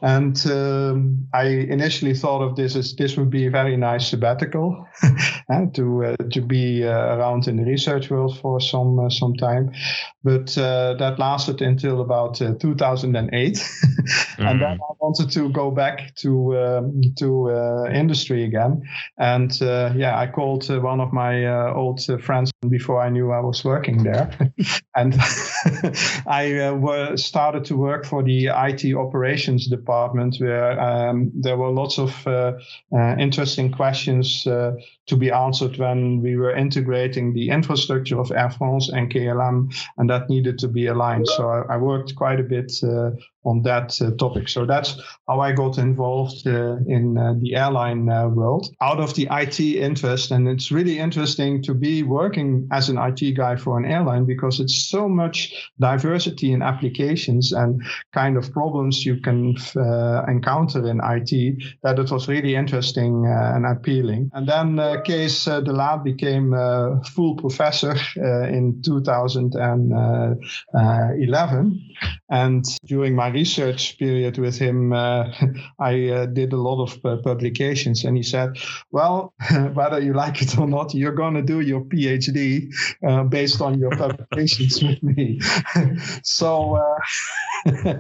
[0.01, 4.86] And um, I initially thought of this as this would be a very nice sabbatical
[5.47, 9.36] and to uh, to be uh, around in the research world for some uh, some
[9.36, 9.71] time,
[10.23, 14.41] but uh, that lasted until about 2008, mm-hmm.
[14.47, 18.84] and then I wanted to go back to um, to industry again,
[19.17, 24.03] and yeah, I called one of my old friends before I knew I was working
[24.03, 24.29] there,
[24.95, 25.13] and
[26.28, 31.97] I started to work for the IT operations department department where um, there were lots
[31.97, 32.54] of uh,
[32.95, 34.73] uh, interesting questions uh,
[35.07, 40.09] to be answered when we were integrating the infrastructure of Air France and KLM, and
[40.09, 41.27] that needed to be aligned.
[41.27, 43.11] So I, I worked quite a bit uh,
[43.45, 44.49] on that uh, topic.
[44.49, 49.13] So that's how I got involved uh, in uh, the airline uh, world out of
[49.13, 50.31] the IT interest.
[50.31, 54.59] And it's really interesting to be working as an IT guy for an airline because
[54.59, 57.81] it's so much diversity in applications and
[58.13, 63.55] kind of problems you can uh, encounter in IT that it was really interesting uh,
[63.55, 64.31] and appealing.
[64.33, 71.81] And then Kees de Laat became a full professor in 2011.
[72.29, 75.31] And during my research period with him, uh,
[75.79, 78.03] I uh, did a lot of uh, publications.
[78.03, 78.58] And he said,
[78.91, 79.34] Well,
[79.73, 82.73] whether you like it or not, you're going to do your PhD
[83.08, 85.39] uh, based on your publications with me.
[86.23, 87.95] so uh,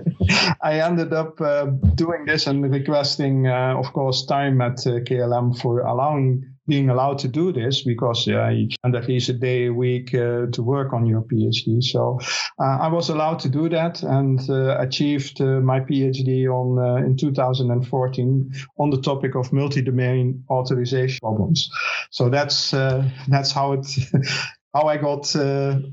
[0.61, 6.54] I ended up uh, doing this and requesting, of course, time at KLM for allowing
[6.67, 10.13] being allowed to do this because yeah, you spend at least a day a week
[10.13, 11.83] uh, to work on your PhD.
[11.83, 12.19] So
[12.59, 17.05] uh, I was allowed to do that and uh, achieved uh, my PhD on uh,
[17.05, 21.69] in 2014 on the topic of multi-domain authorization problems.
[22.11, 23.87] So that's uh, that's how it.
[24.73, 25.33] how I got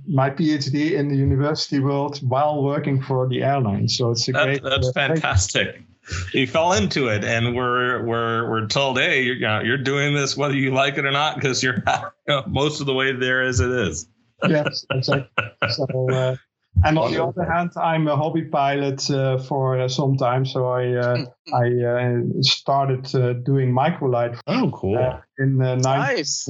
[0.09, 3.87] my PhD in the university world while working for the airline.
[3.87, 4.63] So it's a that, great.
[4.65, 5.85] That's fantastic
[6.33, 10.15] he fell into it, and we're we're we're told, hey, you're, you know, you're doing
[10.15, 13.13] this whether you like it or not because you're you know, most of the way
[13.13, 14.09] there as it is.
[14.49, 15.29] yes, exactly.
[15.71, 16.37] So, uh,
[16.85, 20.69] and on the other hand, I'm a hobby pilot uh, for uh, some time, so
[20.69, 24.41] I uh, I uh, started uh, doing microlight.
[24.47, 25.21] Oh, cool!
[25.39, 26.49] in uh, nice.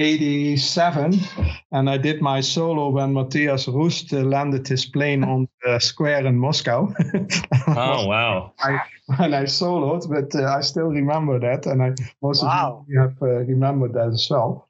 [0.00, 1.20] 87,
[1.72, 6.38] and I did my solo when Matthias Rust landed his plane on the square in
[6.38, 6.92] Moscow.
[7.68, 8.54] oh wow!
[8.58, 8.80] I,
[9.18, 12.78] when I soloed, but uh, I still remember that, and I most wow.
[12.80, 14.69] of you have uh, remembered that as well.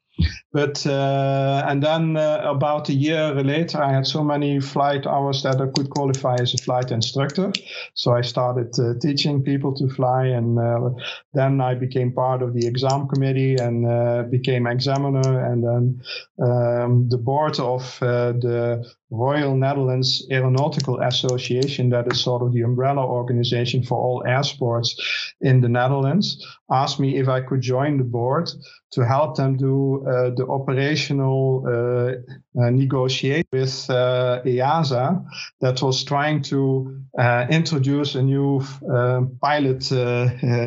[0.53, 5.43] But uh, and then uh, about a year later, I had so many flight hours
[5.43, 7.51] that I could qualify as a flight instructor.
[7.93, 10.89] So I started uh, teaching people to fly, and uh,
[11.33, 16.01] then I became part of the exam committee and uh, became examiner, and then
[16.45, 22.61] um, the board of uh, the Royal Netherlands Aeronautical Association, that is sort of the
[22.61, 24.95] umbrella organization for all air sports
[25.41, 28.49] in the Netherlands, asked me if I could join the board
[28.91, 35.23] to help them do uh, the operational uh, uh, negotiate with uh, EASA
[35.59, 39.91] that was trying to uh, introduce a new uh, pilot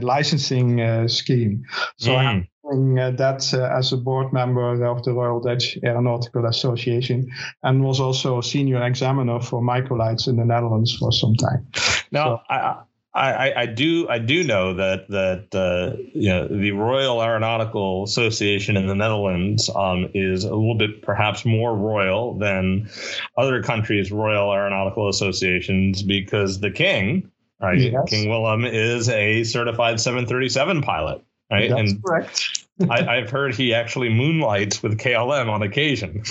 [0.03, 1.63] licensing scheme.
[1.97, 7.31] So mm uh, that uh, as a board member of the Royal Dutch Aeronautical Association
[7.63, 11.67] and was also a senior examiner for microlights in the Netherlands for some time.
[12.11, 12.77] Now, so, I,
[13.15, 18.77] I, I, do I do know that that uh, you know the Royal Aeronautical Association
[18.77, 22.89] in the Netherlands um, is a little bit perhaps more royal than
[23.37, 28.09] other countries' Royal Aeronautical Associations because the King, right, yes.
[28.09, 31.71] King Willem, is a certified 737 pilot right?
[31.71, 32.67] That's and correct.
[32.91, 36.23] I, have heard he actually moonlights with KLM on occasion.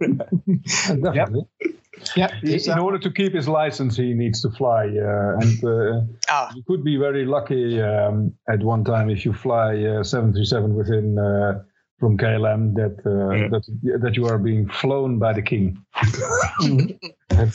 [0.00, 1.46] Definitely.
[2.16, 2.32] Yep.
[2.42, 6.52] Yeah, in order to keep his license, he needs to fly, uh, and uh, ah.
[6.54, 11.18] you could be very lucky um, at one time if you fly uh, 737 within
[11.18, 11.62] uh,
[11.98, 13.48] from KLM that uh, yeah.
[13.48, 15.84] that that you are being flown by the king.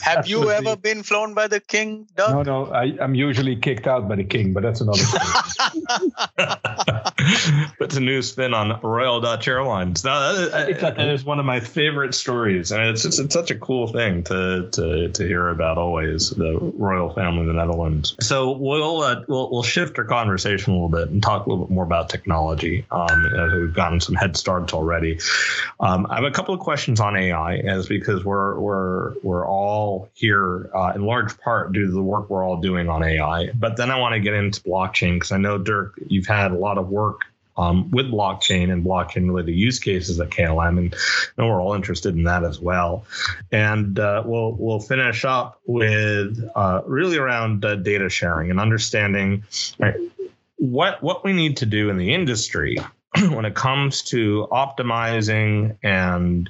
[0.02, 2.46] Have you ever been flown by the king, Doug?
[2.46, 2.72] No, no.
[2.72, 5.26] I, am usually kicked out by the king, but that's another story.
[7.80, 10.04] Puts a new spin on Royal Dutch Airlines.
[10.06, 11.04] No, that, exactly.
[11.04, 14.24] that is one of my favorite stories, and it's, it's, it's such a cool thing
[14.24, 15.78] to, to to hear about.
[15.78, 18.16] Always the royal family in the Netherlands.
[18.22, 21.66] So we'll uh, we'll we'll shift our conversation a little bit and talk a little
[21.66, 22.86] bit more about technology.
[22.92, 25.20] Um, we've gotten some head starts already.
[25.80, 30.10] Um, I have a couple of questions on AI, as because we're we're we're all
[30.14, 33.52] here uh, in large part due to the work we're all doing on AI.
[33.52, 36.58] But then I want to get into blockchain because I know, Dirk, you've had a
[36.58, 37.22] lot of work
[37.58, 40.96] um, with blockchain and blockchain related use cases at KLM, and
[41.38, 43.06] I we're all interested in that as well.
[43.52, 49.44] And uh, we'll we'll finish up with uh, really around uh, data sharing and understanding
[49.80, 49.96] right,
[50.58, 52.78] what what we need to do in the industry
[53.30, 56.50] when it comes to optimizing and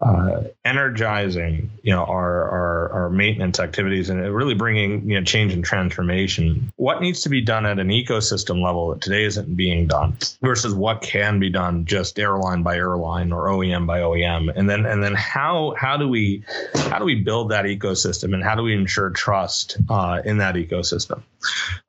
[0.00, 5.52] uh, energizing, you know, our, our, our maintenance activities and really bringing you know change
[5.52, 6.72] and transformation.
[6.76, 10.74] What needs to be done at an ecosystem level that today isn't being done versus
[10.74, 15.02] what can be done just airline by airline or OEM by OEM, and then and
[15.02, 16.42] then how how do we
[16.74, 20.54] how do we build that ecosystem and how do we ensure trust uh, in that
[20.54, 21.22] ecosystem?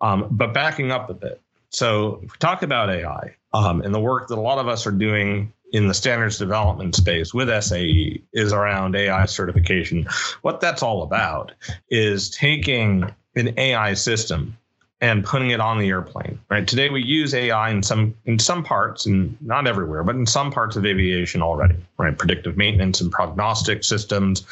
[0.02, 1.42] Um, but backing up a bit.
[1.70, 5.54] So talk about AI um, and the work that a lot of us are doing
[5.72, 10.08] in the standards development space with SAE is around AI certification.
[10.42, 11.52] What that's all about
[11.90, 14.58] is taking an AI system
[15.02, 16.40] and putting it on the airplane.
[16.50, 20.26] Right today, we use AI in some in some parts, and not everywhere, but in
[20.26, 21.76] some parts of aviation already.
[21.98, 24.46] Right, predictive maintenance and prognostic systems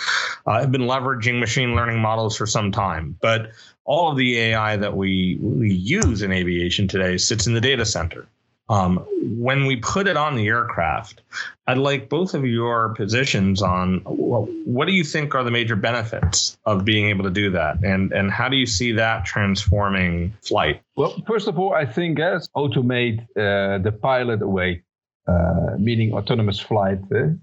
[0.45, 3.51] uh, have been leveraging machine learning models for some time, but
[3.88, 7.86] all of the AI that we, we use in aviation today sits in the data
[7.86, 8.28] center.
[8.69, 11.21] Um, when we put it on the aircraft,
[11.67, 15.78] I'd like both of your positions on well, what do you think are the major
[15.78, 20.34] benefits of being able to do that, and and how do you see that transforming
[20.41, 20.82] flight?
[20.97, 24.84] Well, first of all, I think as automate uh, the pilot away,
[25.28, 27.00] uh, meaning autonomous flight.
[27.10, 27.36] Uh,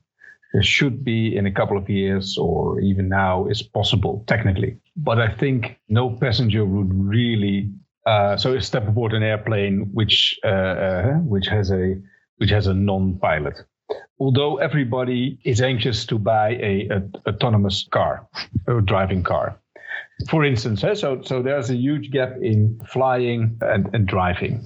[0.61, 4.79] should be in a couple of years or even now is possible technically.
[4.97, 7.71] But I think no passenger would really
[8.07, 11.97] uh, so step aboard an airplane which uh, uh, which has a
[12.37, 13.55] which has a non-pilot.
[14.19, 18.27] Although everybody is anxious to buy a, a autonomous car,
[18.69, 19.59] a driving car,
[20.31, 20.85] for instance.
[20.85, 24.63] Eh, so so there's a huge gap in flying and, and driving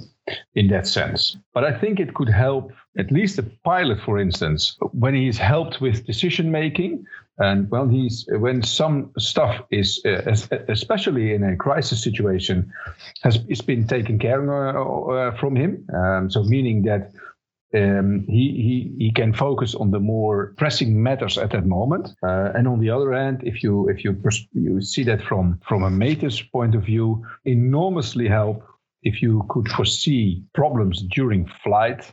[0.54, 1.36] in that sense.
[1.54, 5.80] But I think it could help at least a pilot, for instance, when he's helped
[5.80, 7.04] with decision making.
[7.38, 10.22] And well, he's when some stuff is, uh,
[10.68, 12.72] especially in a crisis situation,
[13.22, 15.86] has is been taken care of uh, from him.
[15.94, 17.12] Um, so meaning that
[17.74, 22.08] um, he, he he can focus on the more pressing matters at that moment.
[22.22, 25.60] Uh, and on the other hand, if you if you pers- you see that from
[25.68, 28.64] from a maintenance point of view, enormously help
[29.02, 32.12] if you could foresee problems during flight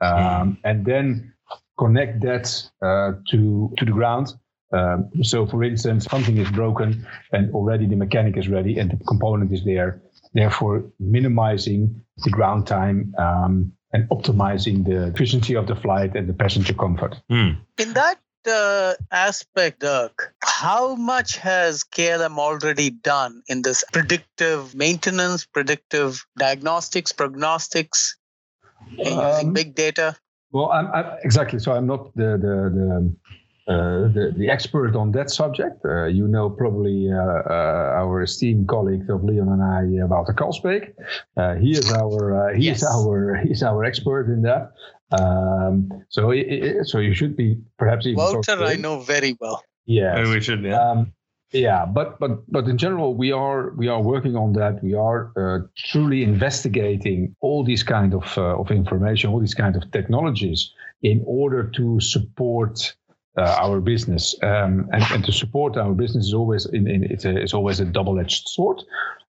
[0.00, 1.32] um, and then
[1.78, 4.34] connect that uh, to to the ground.
[4.72, 9.04] Um, so, for instance, something is broken and already the mechanic is ready and the
[9.04, 10.02] component is there,
[10.34, 16.34] therefore minimizing the ground time um, and optimizing the efficiency of the flight and the
[16.34, 17.20] passenger comfort.
[17.30, 17.58] Mm.
[17.78, 25.46] In that uh, aspect, Dirk, how much has KLM already done in this predictive maintenance,
[25.46, 28.16] predictive diagnostics, prognostics,
[28.96, 30.16] using Um, big data?
[30.52, 31.58] Well, I'm, I'm exactly.
[31.58, 33.16] So I'm not the the the,
[33.68, 35.84] uh, the, the expert on that subject.
[35.84, 40.32] Uh, you know probably uh, uh, our esteemed colleague of Leon and I, uh, Wouter
[40.32, 40.92] Kalsbeek.
[41.36, 42.82] Uh, he is our uh, he Yes.
[42.82, 44.72] is our he's our expert in that.
[45.12, 49.62] Um, so i i so you should be perhaps even Walter, I know very well.
[49.84, 50.16] Yes.
[50.16, 50.62] Maybe we should.
[50.64, 50.80] Yeah.
[50.80, 51.12] Um,
[51.52, 54.82] yeah, but but but in general, we are we are working on that.
[54.82, 59.76] We are uh, truly investigating all these kind of uh, of information, all these kind
[59.76, 63.05] of technologies, in order to support uh,
[63.36, 64.34] our business.
[64.42, 67.80] Um, and, and to support our business is always in, in it's, a, it's always
[67.80, 68.82] a double edged sword.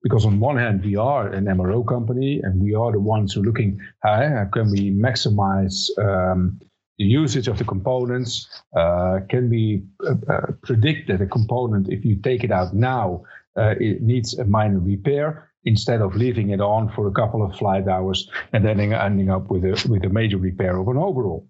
[0.01, 3.41] Because on one hand, we are an MRO company, and we are the ones who
[3.41, 6.59] are looking how, how can we maximize um,
[6.97, 8.47] the usage of the components.
[8.75, 13.23] Uh, can we uh, uh, predict that a component, if you take it out now,
[13.57, 17.55] uh, it needs a minor repair instead of leaving it on for a couple of
[17.55, 21.47] flight hours and then ending up with a with a major repair of an overall?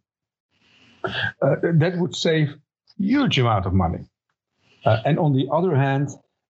[1.04, 2.56] Uh, that would save
[2.98, 4.00] huge amount of money.
[4.86, 6.10] Uh, and on the other hand,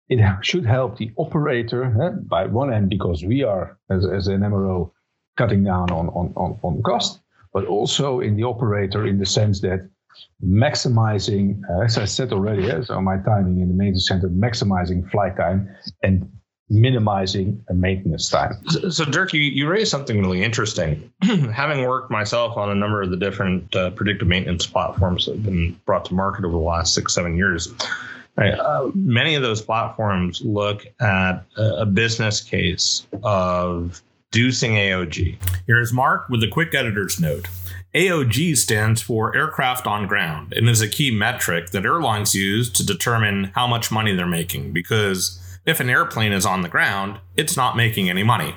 [0.10, 4.42] it should help the operator eh, by one end because we are as, as an
[4.42, 4.92] MRO
[5.38, 7.20] cutting down on, on, on, on cost,
[7.54, 9.90] but also in the operator in the sense that
[10.44, 15.10] maximizing, uh, as I said already, uh, so my timing in the maintenance center, maximizing
[15.10, 15.70] flight time
[16.04, 16.30] and
[16.74, 18.56] minimizing a maintenance time.
[18.70, 21.12] So, so, Dirk, you, you raised something really interesting.
[21.54, 25.44] Having worked myself on a number of the different uh, predictive maintenance platforms that have
[25.44, 27.72] been brought to market over the last six, seven years,
[28.36, 34.02] right, uh, many of those platforms look at a, a business case of
[34.34, 35.38] reducing AOG.
[35.68, 37.48] Here's Mark with a quick editor's note.
[37.94, 42.84] AOG stands for Aircraft on Ground and is a key metric that airlines use to
[42.84, 47.56] determine how much money they're making because if an airplane is on the ground, it's
[47.56, 48.56] not making any money.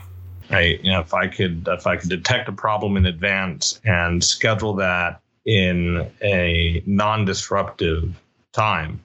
[0.50, 0.82] Right.
[0.82, 4.74] You know, if I could if I could detect a problem in advance and schedule
[4.74, 8.14] that in a non-disruptive
[8.52, 9.04] time,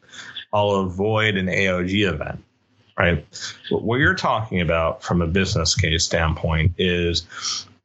[0.53, 2.43] I'll avoid an AOG event.
[2.97, 3.25] Right.
[3.71, 7.25] What you're talking about from a business case standpoint is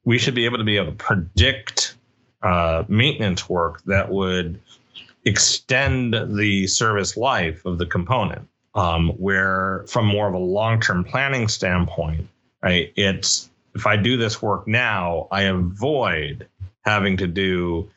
[0.05, 1.97] we should be able to be able to predict
[2.43, 4.61] uh, maintenance work that would
[5.25, 8.47] extend the service life of the component.
[8.77, 12.29] Um, where, from more of a long term planning standpoint,
[12.63, 16.47] right, it's if I do this work now, I avoid
[16.85, 17.91] having to do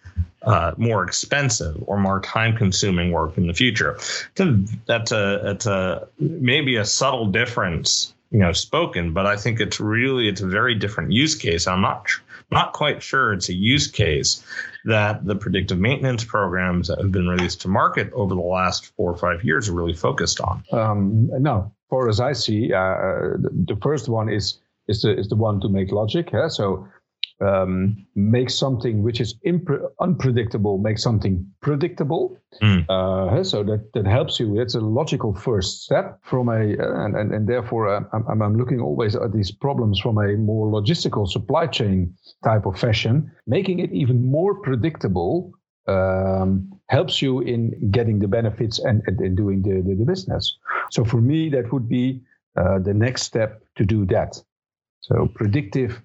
[0.43, 3.97] uh, more expensive or more time consuming work in the future.
[4.35, 9.79] That's a, that's a maybe a subtle difference, you know, spoken, but I think it's
[9.79, 11.67] really it's a very different use case.
[11.67, 12.07] I'm not
[12.51, 14.43] not quite sure it's a use case
[14.89, 19.11] that the predictive maintenance programs that have been released to market over the last four
[19.11, 20.63] or five years are really focused on.
[20.71, 25.35] Um, no, far as I see, uh, the, first one is is the is the
[25.35, 26.29] one to make logic.
[26.31, 26.47] Yeah?
[26.47, 26.87] So
[27.41, 32.37] um, make something which is impre- unpredictable, make something predictable.
[32.61, 32.85] Mm.
[32.89, 34.59] Uh, so that, that helps you.
[34.59, 38.57] It's a logical first step from a, uh, and, and, and therefore uh, I'm, I'm
[38.57, 42.13] looking always at these problems from a more logistical supply chain
[42.43, 43.31] type of fashion.
[43.47, 45.53] Making it even more predictable
[45.87, 50.57] um, helps you in getting the benefits and, and, and doing the, the, the, business.
[50.91, 52.21] So for me, that would be
[52.55, 54.41] uh, the next step to do that.
[55.01, 56.01] So predictive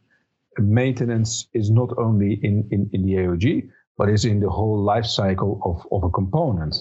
[0.58, 5.06] maintenance is not only in, in, in the AOG, but is in the whole life
[5.06, 6.74] cycle of, of a component.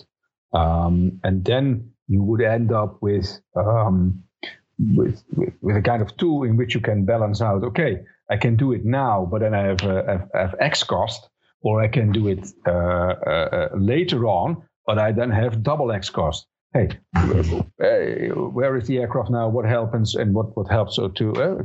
[0.53, 4.23] Um, and then you would end up with, um,
[4.79, 7.99] with, with, with a kind of tool in which you can balance out, okay,
[8.29, 11.29] I can do it now, but then I have, uh, have, have X cost,
[11.61, 16.09] or I can do it uh, uh, later on, but I then have double X
[16.09, 16.47] cost.
[16.73, 16.89] Hey,
[18.33, 19.47] where is the aircraft now?
[19.47, 20.95] What happens and what, what helps?
[20.95, 21.55] So to, uh,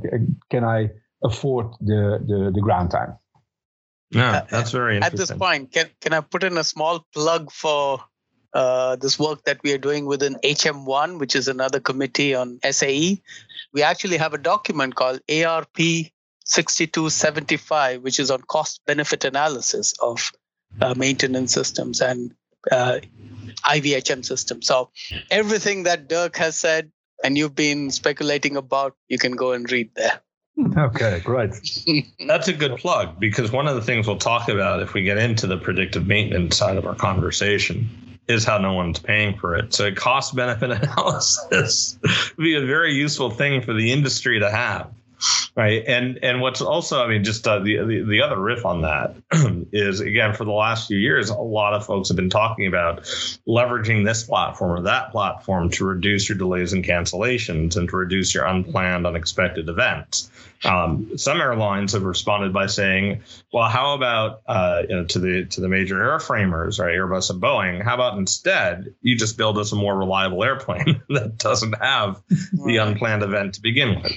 [0.51, 0.91] can I
[1.23, 3.16] afford the, the, the ground time.
[4.11, 8.01] Yeah, that's very At this point, can, can I put in a small plug for
[8.55, 13.23] uh, this work that we are doing within HM1, which is another committee on SAE?
[13.75, 15.77] We actually have a document called ARP
[16.45, 20.33] 6275, which is on cost benefit analysis of
[20.81, 22.35] uh, maintenance systems and
[22.71, 23.01] uh,
[23.66, 24.66] IVHM systems.
[24.66, 24.91] So
[25.31, 26.91] everything that Dirk has said
[27.23, 30.21] and you've been speculating about, you can go and read there.
[30.77, 31.51] Okay, great.
[32.27, 35.19] That's a good plug because one of the things we'll talk about if we get
[35.19, 37.89] into the predictive maintenance side of our conversation
[38.29, 39.73] is how no one's paying for it.
[39.73, 44.51] So a cost benefit analysis would be a very useful thing for the industry to
[44.51, 44.93] have.
[45.59, 45.83] Right.
[45.89, 49.17] And and what's also, I mean, just uh, the, the, the other riff on that
[49.73, 53.03] is again for the last few years, a lot of folks have been talking about
[53.45, 58.33] leveraging this platform or that platform to reduce your delays and cancellations and to reduce
[58.37, 60.31] your unplanned, unexpected events.
[60.65, 65.45] Um, some airlines have responded by saying, "Well, how about uh, you know, to the
[65.47, 67.83] to the major airframers, right, Airbus and Boeing?
[67.83, 72.77] How about instead you just build us a more reliable airplane that doesn't have the
[72.77, 74.13] unplanned event to begin with?"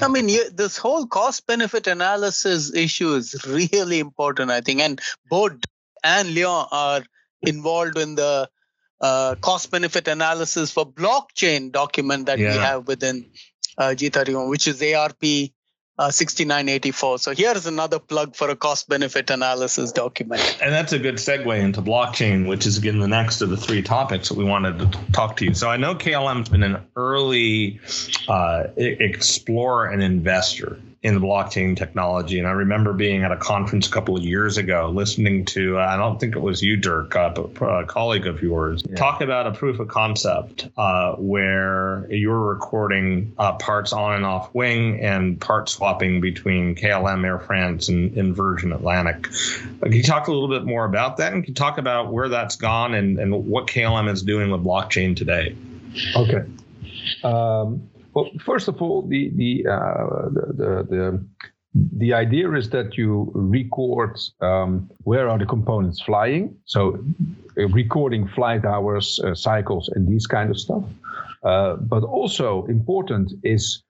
[0.00, 4.80] I mean, you, this whole cost benefit analysis issue is really important, I think.
[4.80, 5.52] And both
[6.02, 7.02] and Leon are
[7.42, 8.48] involved in the
[9.00, 12.52] uh, cost benefit analysis for blockchain document that yeah.
[12.52, 13.30] we have within
[13.78, 15.22] uh, G31, which is ARP
[16.00, 17.18] uh, 6984.
[17.18, 20.58] So here's another plug for a cost benefit analysis document.
[20.62, 23.82] And that's a good segue into blockchain, which is again the next of the three
[23.82, 25.52] topics that we wanted to talk to you.
[25.52, 27.80] So I know KLM's been an early
[28.28, 32.38] uh, explorer and investor in the blockchain technology.
[32.38, 35.86] And I remember being at a conference a couple of years ago, listening to, uh,
[35.86, 38.96] I don't think it was you, Dirk, uh, but a colleague of yours, yeah.
[38.96, 44.54] talk about a proof of concept uh, where you're recording uh, parts on and off
[44.54, 49.26] wing and part swapping between KLM, Air France, and, and Virgin Atlantic.
[49.26, 51.32] Uh, can you talk a little bit more about that?
[51.32, 54.62] And can you talk about where that's gone and, and what KLM is doing with
[54.62, 55.56] blockchain today?
[56.14, 56.44] Okay.
[57.24, 61.26] Um, well, first of all, the the uh, the, the, the
[61.74, 66.56] the idea is that you record um, where are the components flying.
[66.64, 66.98] So
[67.56, 70.82] uh, recording flight hours uh, cycles and these kind of stuff.
[71.42, 73.82] Uh, but also important is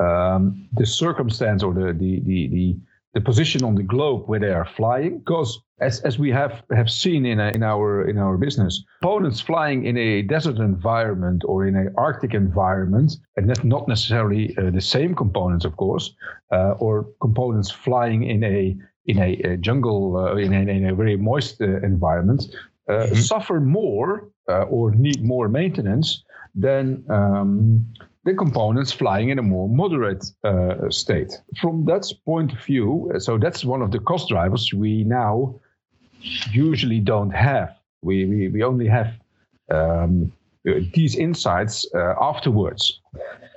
[0.00, 2.76] um, the circumstance or the, the the
[3.18, 6.88] the position on the globe where they are flying because as, as we have, have
[6.88, 11.66] seen in, a, in our in our business, components flying in a desert environment or
[11.66, 16.14] in an Arctic environment, and that's not necessarily uh, the same components, of course,
[16.52, 20.94] uh, or components flying in a in a, a jungle uh, in, a, in, a,
[20.94, 22.40] very moist uh, environment,
[22.88, 23.14] uh, mm-hmm.
[23.14, 26.22] suffer more uh, or need more maintenance
[26.54, 27.84] than um,
[28.24, 31.32] the components flying in a more moderate uh, state.
[31.60, 35.58] From that point of view, so that's one of the cost drivers we now
[36.50, 37.76] usually don't have.
[38.02, 39.14] We, we, we only have
[39.70, 40.32] um,
[40.94, 43.00] these insights uh, afterwards.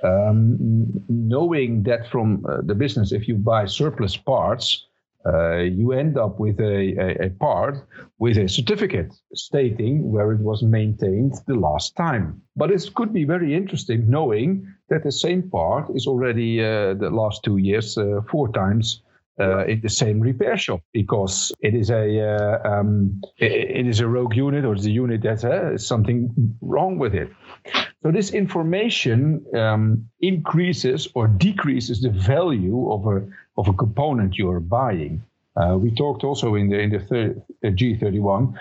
[0.02, 4.86] Um, knowing that from uh, the business, if you buy surplus parts,
[5.26, 7.78] uh, you end up with a, a, a, part
[8.18, 12.42] with a certificate stating where it was maintained the last time.
[12.56, 17.10] But it could be very interesting knowing that the same part is already uh, the
[17.10, 19.02] last two years uh, four times
[19.40, 24.00] uh, in the same repair shop because it is a uh, um, it, it is
[24.00, 27.30] a rogue unit or it's a unit that has uh, something wrong with it.
[28.02, 34.60] So this information um, increases or decreases the value of a of a component you're
[34.60, 35.22] buying.
[35.56, 38.54] Uh, we talked also in the in the thir- G31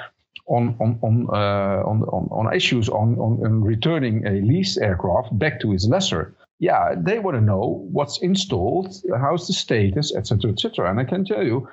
[0.47, 5.61] on on on, uh, on on on issues on, on returning a lease aircraft back
[5.61, 10.91] to its lessor yeah, they want to know what's installed, how's the status, etc., etc.
[10.91, 11.67] And I can tell you,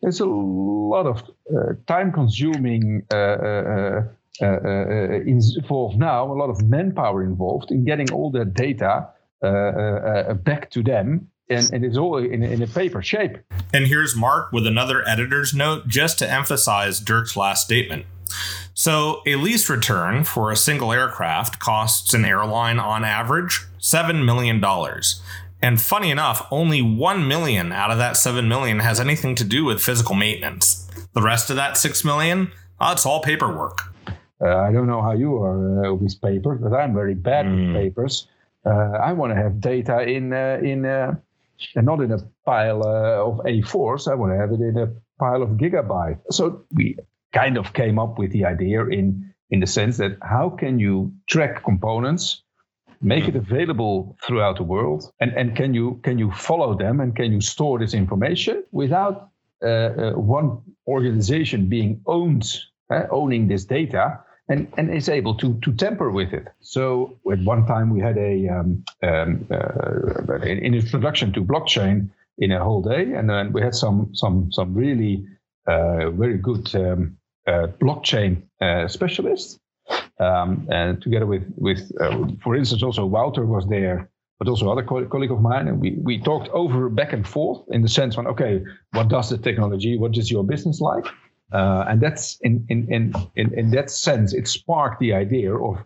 [0.00, 4.02] there's a lot of uh, time-consuming uh, uh,
[4.40, 9.08] uh, uh involved now, a lot of manpower involved in getting all that data
[9.42, 11.28] uh, back to them.
[11.48, 13.36] And, and it's all in, in a paper shape.
[13.72, 18.06] And here's Mark with another editor's note just to emphasize Dirk's last statement.
[18.74, 24.64] So, a lease return for a single aircraft costs an airline on average $7 million.
[25.60, 29.64] And funny enough, only 1 million out of that 7 million has anything to do
[29.64, 30.88] with physical maintenance.
[31.12, 33.78] The rest of that 6 million, oh, it's all paperwork.
[34.40, 37.54] Uh, I don't know how you are uh, with paper, but I'm very bad mm.
[37.54, 37.74] with hmm.
[37.74, 38.26] papers.
[38.66, 40.84] Uh, I want to have data in uh, in
[41.76, 44.10] uh, not in a pile uh, of A4s.
[44.10, 44.88] I want to have it in a
[45.18, 46.20] pile of gigabyte.
[46.30, 46.96] So we
[47.32, 51.12] kind of came up with the idea in in the sense that how can you
[51.26, 52.42] track components
[53.02, 57.16] make it available throughout the world and, and can you can you follow them and
[57.16, 59.28] can you store this information without
[59.62, 62.60] uh, uh, one organization being owned
[62.90, 64.18] uh, owning this data
[64.52, 66.46] and, and is able to to tamper with it.
[66.60, 72.52] So at one time we had a um, um, uh, an introduction to blockchain in
[72.52, 75.26] a whole day and then we had some some some really
[75.66, 78.30] uh, very good um, uh, blockchain
[78.88, 79.58] specialists
[80.18, 84.08] um, and together with with uh, for instance also Wouter was there
[84.42, 87.60] but also other co- colleague of mine, and we we talked over back and forth
[87.68, 91.06] in the sense on okay, what does the technology, what is your business like,
[91.52, 95.78] uh, and that's in in in in in that sense, it sparked the idea of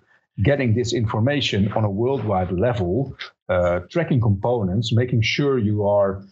[0.42, 3.16] getting this information on a worldwide level,
[3.48, 6.24] uh, tracking components, making sure you are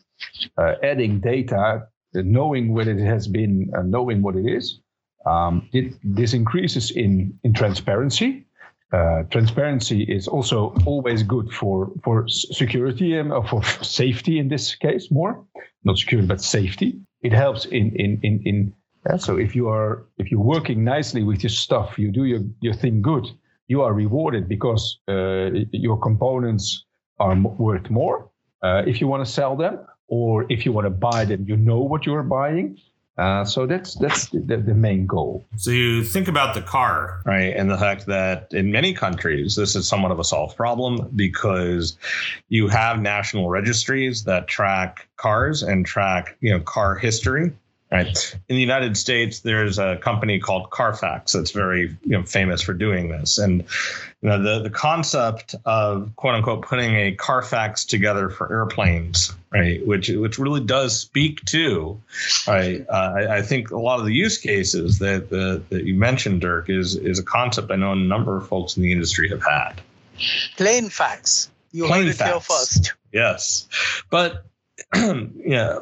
[0.59, 4.81] uh, adding data, knowing what it has been, uh, knowing what it is.
[5.27, 8.47] Um, it, this increases in, in transparency.
[8.93, 14.77] Uh, transparency is also always good for, for security and or for safety in this
[14.77, 15.45] case more,
[15.83, 17.01] not security but safety.
[17.23, 18.75] It helps in in in in.
[19.07, 22.41] Yeah, so if you are if you're working nicely with your stuff, you do your
[22.61, 23.27] your thing good
[23.67, 26.85] you are rewarded because uh, your components
[27.19, 28.29] are worth more
[28.65, 29.79] uh, if you want to sell them,
[30.09, 32.79] or if you want to buy them, you know what you're buying.
[33.17, 35.45] Uh, so that's that's the, the, main goal.
[35.57, 39.77] So you think about the car, right, and the fact that in many countries this
[39.77, 41.97] is somewhat of a solved problem because
[42.49, 47.53] you have national registries that track cars and track you know car history,
[47.95, 48.41] Right.
[48.49, 52.73] In the United States, there's a company called Carfax that's very you know, famous for
[52.73, 53.39] doing this.
[53.39, 53.61] And
[54.21, 59.87] you know, the, the concept of quote unquote putting a Carfax together for airplanes, right,
[59.87, 62.01] which which really does speak to,
[62.49, 65.95] right, uh, I, I, think a lot of the use cases that, the, that you
[65.95, 69.29] mentioned, Dirk, is is a concept I know a number of folks in the industry
[69.29, 69.81] have had.
[70.57, 71.49] Plain facts.
[71.71, 72.31] You Plain heard it facts.
[72.31, 72.95] here first.
[73.13, 73.69] Yes.
[74.11, 74.45] But
[74.97, 75.79] yeah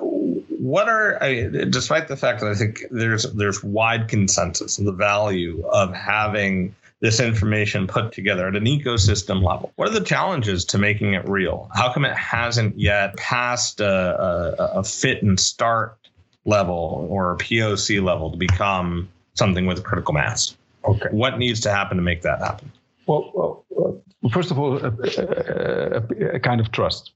[0.62, 4.92] what are I, despite the fact that I think there's there's wide consensus of the
[4.92, 9.72] value of having this information put together at an ecosystem level.
[9.74, 11.68] What are the challenges to making it real?
[11.74, 15.98] How come it hasn't yet passed a, a, a fit and start
[16.44, 20.56] level or a POC level to become something with critical mass?
[20.84, 21.08] Okay.
[21.10, 22.70] What needs to happen to make that happen?
[23.08, 27.10] Well, well first of all, a, a, a kind of trust.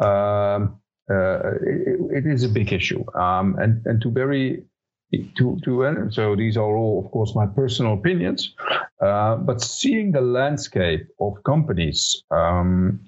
[0.00, 3.04] Um, uh, it, it is a big issue.
[3.14, 4.64] Um, and and to very
[5.36, 8.54] to to so these are all, of course, my personal opinions.
[9.00, 12.22] Uh, but seeing the landscape of companies.
[12.30, 13.00] Um,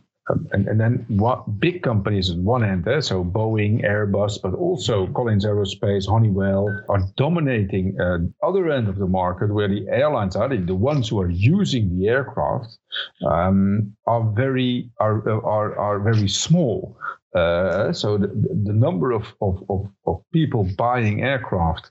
[0.53, 5.07] and, and then what big companies on one hand, eh, so Boeing, Airbus, but also
[5.09, 10.49] Collins Aerospace, Honeywell are dominating uh, other end of the market where the airlines are,
[10.49, 12.79] the ones who are using the aircraft,
[13.27, 16.97] um, are very are, are are very small.
[17.35, 21.91] Uh, so the, the number of, of, of, of, people buying aircraft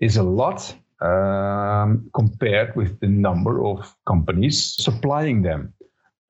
[0.00, 5.72] is a lot um, compared with the number of companies supplying them.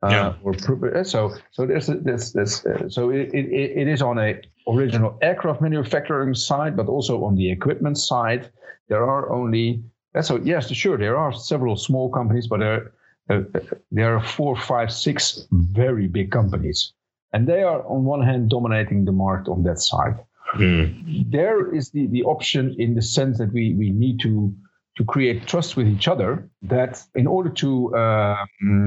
[0.03, 0.35] Uh, yeah.
[0.43, 0.55] Or,
[0.97, 5.17] uh, so so there's this this uh, so it, it, it is on a original
[5.23, 8.51] aircraft manufacturing side, but also on the equipment side.
[8.89, 9.85] There are only
[10.15, 12.93] uh, so yes, sure there are several small companies, but there
[13.29, 13.43] uh,
[13.93, 16.95] there are four, five, six very big companies
[17.33, 20.17] and they are, on one hand, dominating the market on that side.
[20.57, 21.31] Mm.
[21.31, 24.53] There is the, the option in the sense that we, we need to
[24.97, 28.37] to create trust with each other that in order to uh,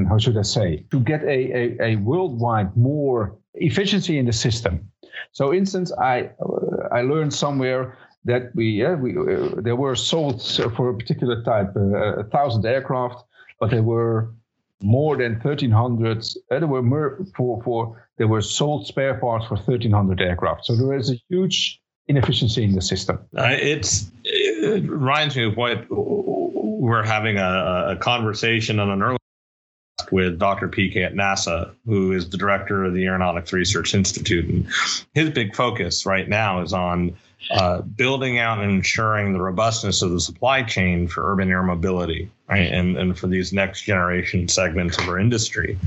[0.10, 4.92] how should i say to get a, a, a, worldwide more efficiency in the system
[5.32, 10.42] so instance i uh, i learned somewhere that we yeah we uh, there were sold
[10.76, 13.24] for a particular type uh, a thousand aircraft
[13.60, 14.30] but there were
[14.82, 19.56] more than 1300 uh, there were more for for there were sold spare parts for
[19.56, 20.66] 1,300 aircraft.
[20.66, 23.20] So there is a huge inefficiency in the system.
[23.38, 29.18] Uh, it's it reminds me of what we're having a, a conversation on an early
[30.12, 30.68] with Dr.
[30.68, 34.48] PK at NASA, who is the director of the Aeronautics Research Institute.
[34.48, 34.68] And
[35.14, 37.16] his big focus right now is on
[37.52, 42.30] uh, building out and ensuring the robustness of the supply chain for urban air mobility,
[42.48, 42.72] right?
[42.72, 45.78] And, and for these next generation segments of our industry.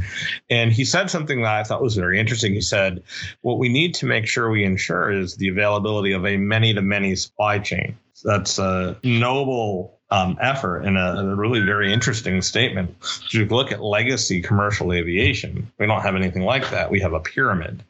[0.51, 2.53] And he said something that I thought was very interesting.
[2.53, 3.03] He said,
[3.41, 6.83] What we need to make sure we ensure is the availability of a many to
[6.83, 7.97] many supply chain.
[8.15, 12.95] So that's a noble um, effort and a, a, really very interesting statement.
[13.03, 16.91] If you look at legacy commercial aviation, we don't have anything like that.
[16.91, 17.83] We have a pyramid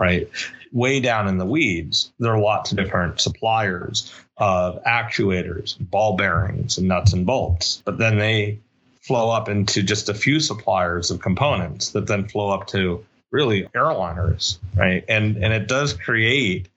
[0.00, 0.28] right?
[0.72, 6.78] Way down in the weeds, there are lots of different suppliers of actuators, ball bearings,
[6.78, 7.82] and nuts and bolts.
[7.84, 8.58] But then they
[9.02, 13.64] flow up into just a few suppliers of components that then flow up to really
[13.74, 15.04] airliners, right?
[15.06, 16.68] And and it does create,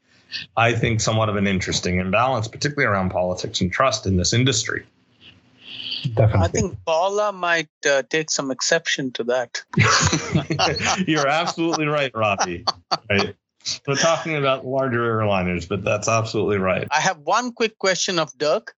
[0.58, 4.84] I think, somewhat of an interesting imbalance, particularly around politics and trust in this industry.
[6.04, 6.42] Definitely.
[6.42, 9.64] I think Paula might uh, take some exception to that.
[11.08, 12.66] You're absolutely right, Ravi.
[13.10, 13.36] Right.
[13.88, 16.88] We're talking about larger airliners, but that's absolutely right.
[16.92, 18.76] I have one quick question of Dirk,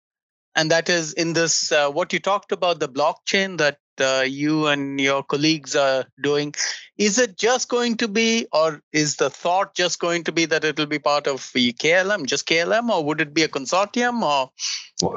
[0.55, 4.67] and that is in this uh, what you talked about the blockchain that uh, you
[4.67, 6.53] and your colleagues are doing,
[6.97, 10.63] is it just going to be, or is the thought just going to be that
[10.63, 14.51] it'll be part of KLM, just KLM, or would it be a consortium, or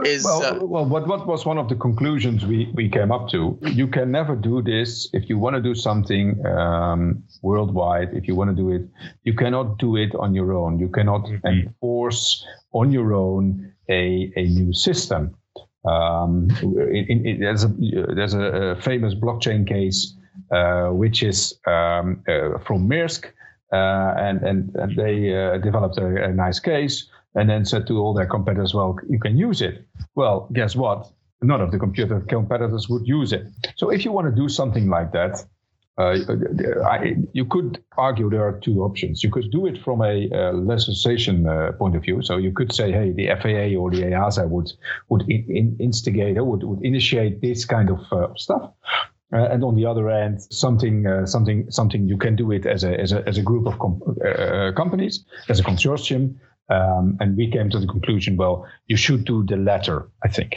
[0.04, 3.28] is well, uh, well, what what was one of the conclusions we we came up
[3.30, 3.58] to?
[3.62, 8.12] You can never do this if you want to do something um, worldwide.
[8.12, 8.82] If you want to do it,
[9.22, 10.78] you cannot do it on your own.
[10.78, 11.44] You cannot Mhm.
[11.44, 15.34] enforce on your own a a new system.
[15.84, 20.14] Um, in, in, in- there's a there's a, famous blockchain case
[20.50, 23.26] uh, which is um, uh, from Maersk,
[23.72, 27.98] uh, and and and they uh, developed a, a nice case, and then said to
[27.98, 31.10] all their competitors, "Well, you can use it." Well, guess what?
[31.42, 33.46] None of the computer competitors would use it.
[33.76, 35.44] So if you want to do something like that,
[35.98, 39.24] I, you could argue there are two options.
[39.24, 42.22] You could do it from a uh, legislation uh, point of view.
[42.22, 44.72] So you could say, hey, the FAA or the EASA would
[45.08, 48.70] would in, in instigate or would, would initiate this kind of uh, stuff.
[49.30, 52.82] Uh, and on the other end, something, uh, something, something you can do it as
[52.82, 56.36] a as a, as a group of com- uh, companies, as a consortium.
[56.70, 60.08] Um, and we came to the conclusion, well, you should do the latter.
[60.22, 60.56] I think.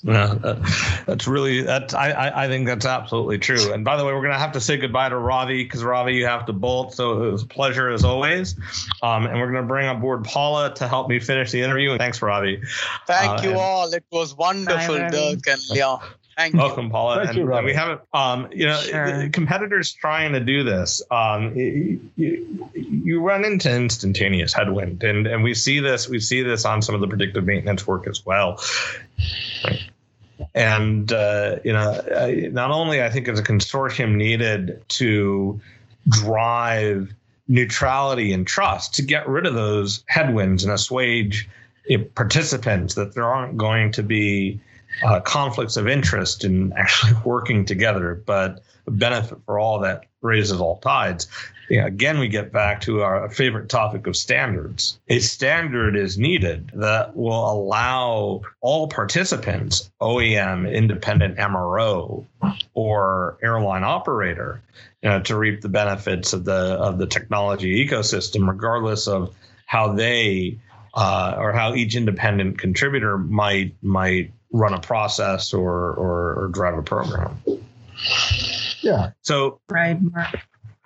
[0.10, 1.94] Yeah, that- that's really that.
[1.94, 3.72] I, I I think that's absolutely true.
[3.72, 6.26] And by the way, we're gonna have to say goodbye to Ravi because Ravi, you
[6.26, 6.94] have to bolt.
[6.94, 8.56] So it was a pleasure as always.
[9.02, 11.98] Um, and we're gonna bring on board Paula to help me finish the interview.
[11.98, 12.62] Thanks, Ravi.
[13.06, 13.92] thank uh, you and- all.
[13.92, 15.36] It was wonderful, Ravi.
[15.36, 16.00] Dirk and Leon.
[16.36, 16.60] Thank you.
[16.60, 17.16] Welcome, Paula.
[17.16, 19.24] Thank and, you, and we haven't, um, you know, Sure.
[19.24, 21.02] the competitors trying to do this.
[21.10, 26.08] Um, you, you, you run into instantaneous headwind, and and we see this.
[26.08, 28.58] We see this on some of the predictive maintenance work as well.
[30.54, 32.00] And uh, you know,
[32.52, 35.60] not only I think is a consortium needed to
[36.08, 37.14] drive
[37.48, 41.48] neutrality and trust to get rid of those headwinds and assuage
[41.90, 44.60] eh, participants that there aren't going to be
[45.04, 50.78] uh, conflicts of interest in actually working together, but benefit for all that raises all
[50.78, 51.28] tides.
[51.68, 54.98] You know, again, we get back to our favorite topic of standards.
[55.08, 62.26] A standard is needed that will allow all participants, OEM, independent MRO,
[62.74, 64.62] or airline operator,
[65.02, 69.34] you know, to reap the benefits of the of the technology ecosystem, regardless of
[69.66, 70.58] how they
[70.94, 76.76] uh, or how each independent contributor might might run a process or or, or drive
[76.78, 77.40] a program.
[78.80, 79.10] Yeah.
[79.22, 80.40] So Right, Mark.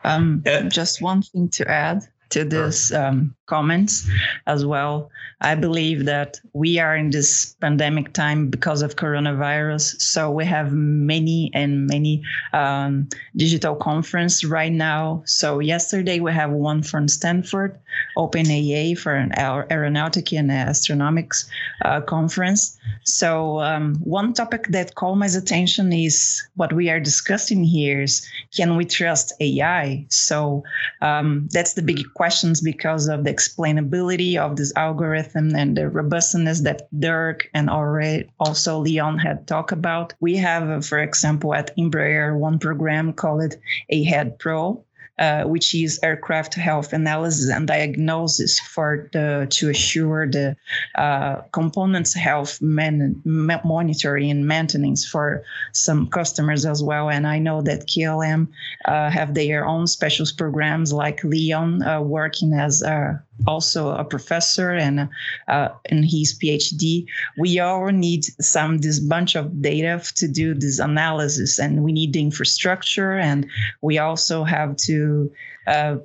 [0.05, 0.69] Um, Yeah.
[0.69, 4.09] just one thing to add to this um, comments
[4.47, 5.11] as well.
[5.40, 10.01] I believe that we are in this pandemic time because of coronavirus.
[10.01, 12.22] So we have many and many
[12.53, 15.22] um, digital conference right now.
[15.26, 17.78] So yesterday we have one from Stanford,
[18.16, 21.45] OpenAA for an aer- aeronautic and astronomics
[21.84, 22.78] uh, conference.
[23.05, 28.26] So um, one topic that caught my attention is what we are discussing here is
[28.57, 30.07] can we trust AI?
[30.09, 30.64] So
[31.03, 36.61] um, that's the big questions because of the explainability of this algorithm and the robustness
[36.61, 40.14] that Dirk and already also Leon had talked about.
[40.20, 43.55] We have, uh, for example, at Embraer, one program called
[43.91, 44.85] AHEAD Pro.
[45.17, 50.57] Uh, which is aircraft health analysis and diagnosis for the to assure the
[50.97, 57.11] uh, components health man, ma- monitoring and maintenance for some customers as well.
[57.11, 58.49] And I know that KLM
[58.87, 64.72] uh, have their own special programs like Leon uh, working as a, also a professor
[64.72, 65.09] and
[65.49, 67.07] uh, in his PhD.
[67.39, 72.12] We all need some this bunch of data to do this analysis, and we need
[72.12, 73.47] the infrastructure, and
[73.82, 75.30] we also have to
[75.66, 75.97] uh,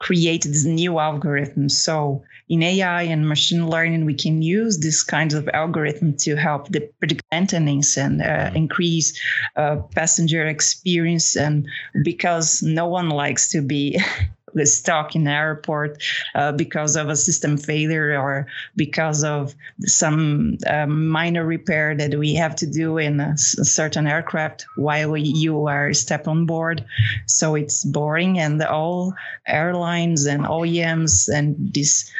[0.00, 1.68] create this new algorithm.
[1.68, 6.68] So in AI and machine learning, we can use this kinds of algorithm to help
[6.68, 9.16] the predict maintenance and uh, increase
[9.56, 11.36] uh, passenger experience.
[11.36, 11.68] And
[12.02, 14.00] because no one likes to be
[14.64, 16.02] stuck in the airport
[16.34, 18.46] uh, because of a system failure or
[18.76, 19.54] because of
[19.86, 24.66] some uh, minor repair that we have to do in a, s- a certain aircraft
[24.76, 26.84] while you are step on board.
[27.26, 29.14] So it's boring, and all
[29.46, 32.10] airlines and OEMs and these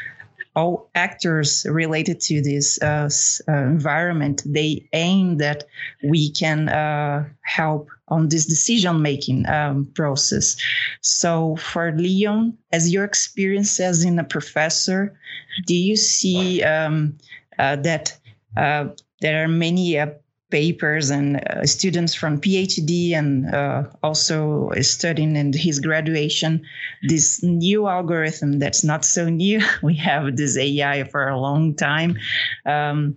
[0.55, 3.09] all actors related to this uh,
[3.47, 5.63] uh, environment they aim that
[6.03, 10.57] we can uh, help on this decision making um, process.
[11.01, 15.17] So for leon as your experience as in a professor
[15.65, 17.17] do you see um,
[17.57, 18.17] uh, that
[18.57, 18.87] uh,
[19.21, 20.07] there are many uh,
[20.51, 26.61] papers and uh, students from PhD and uh, also studying in his graduation
[27.03, 29.61] this new algorithm that's not so new.
[29.81, 32.17] We have this AI for a long time.
[32.65, 33.15] Um,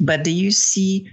[0.00, 1.08] but do you see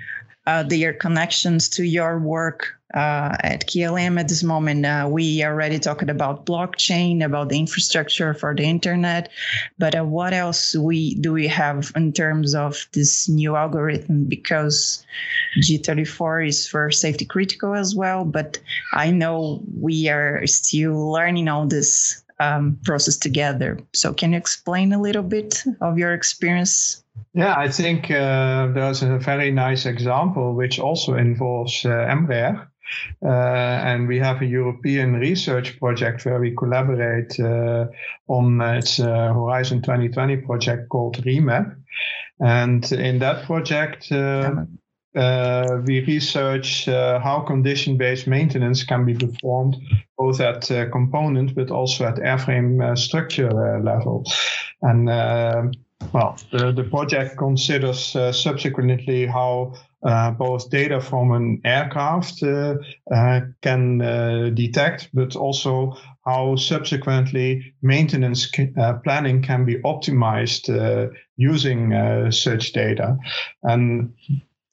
[0.47, 4.85] uh, their connections to your work uh, at KLM at this moment.
[4.85, 9.29] Uh, we already talked about blockchain, about the infrastructure for the internet,
[9.77, 14.25] but uh, what else we do we have in terms of this new algorithm?
[14.25, 15.05] Because
[15.61, 18.59] G34 is for safety critical as well, but
[18.93, 23.79] I know we are still learning all this um, process together.
[23.93, 27.03] So, can you explain a little bit of your experience?
[27.33, 32.65] Yeah, I think uh, there's a very nice example which also involves uh.
[33.23, 37.85] Uh, and we have a European research project where we collaborate uh,
[38.27, 41.75] on uh, its uh, Horizon 2020 project called REMAP.
[42.39, 44.63] And in that project, uh,
[45.15, 49.75] uh, we research how condition-based maintenance can be performed
[50.17, 54.23] both at component but also at airframe structure level.
[54.81, 55.07] And
[56.13, 59.73] well, the, the project considers subsequently how
[60.03, 62.75] uh, both data from an aircraft uh,
[63.13, 65.95] uh, can uh, detect, but also
[66.25, 68.49] how subsequently maintenance
[69.03, 70.69] planning can be optimized
[71.37, 73.17] using such data.
[73.63, 74.13] And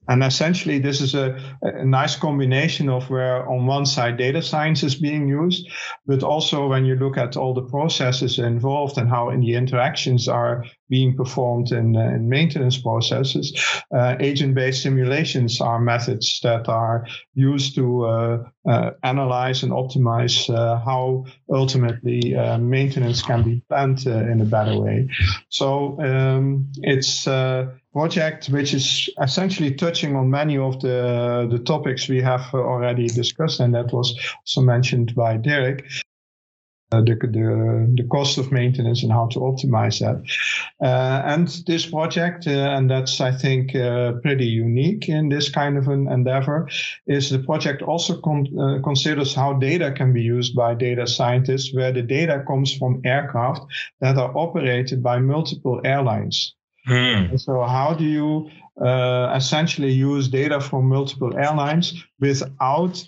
[0.09, 4.83] and essentially, this is a, a, nice combination of where, on one side, data science
[4.83, 5.69] is being used,
[6.07, 10.29] but also when you look at all the processes involved and how in the interactions
[10.29, 13.53] are being performed in, uh, in maintenance processes,
[13.93, 18.39] uh, agent-based simulations are methods that are used to uh,
[18.69, 24.79] uh analyze and optimize uh, how ultimately uh, maintenance can be planned in a better
[24.79, 25.09] way.
[25.49, 27.27] So um, it's
[27.97, 33.59] project which is essentially touching on many of the the topics we have already discussed,
[33.61, 34.09] and that was
[34.41, 35.83] also mentioned by Dirk.
[36.93, 40.17] Uh, the, the, the cost of maintenance and how to optimize that.
[40.81, 45.77] Uh, and this project, uh, and that's, I think, uh, pretty unique in this kind
[45.77, 46.69] of an endeavor,
[47.09, 51.75] is the project also con- uh, considers how data can be used by data scientists,
[51.75, 53.63] where the data comes from aircraft
[54.01, 56.56] that are operated by multiple airlines.
[56.87, 57.39] Mm.
[57.41, 63.05] So how do you uh, essentially use data from multiple airlines without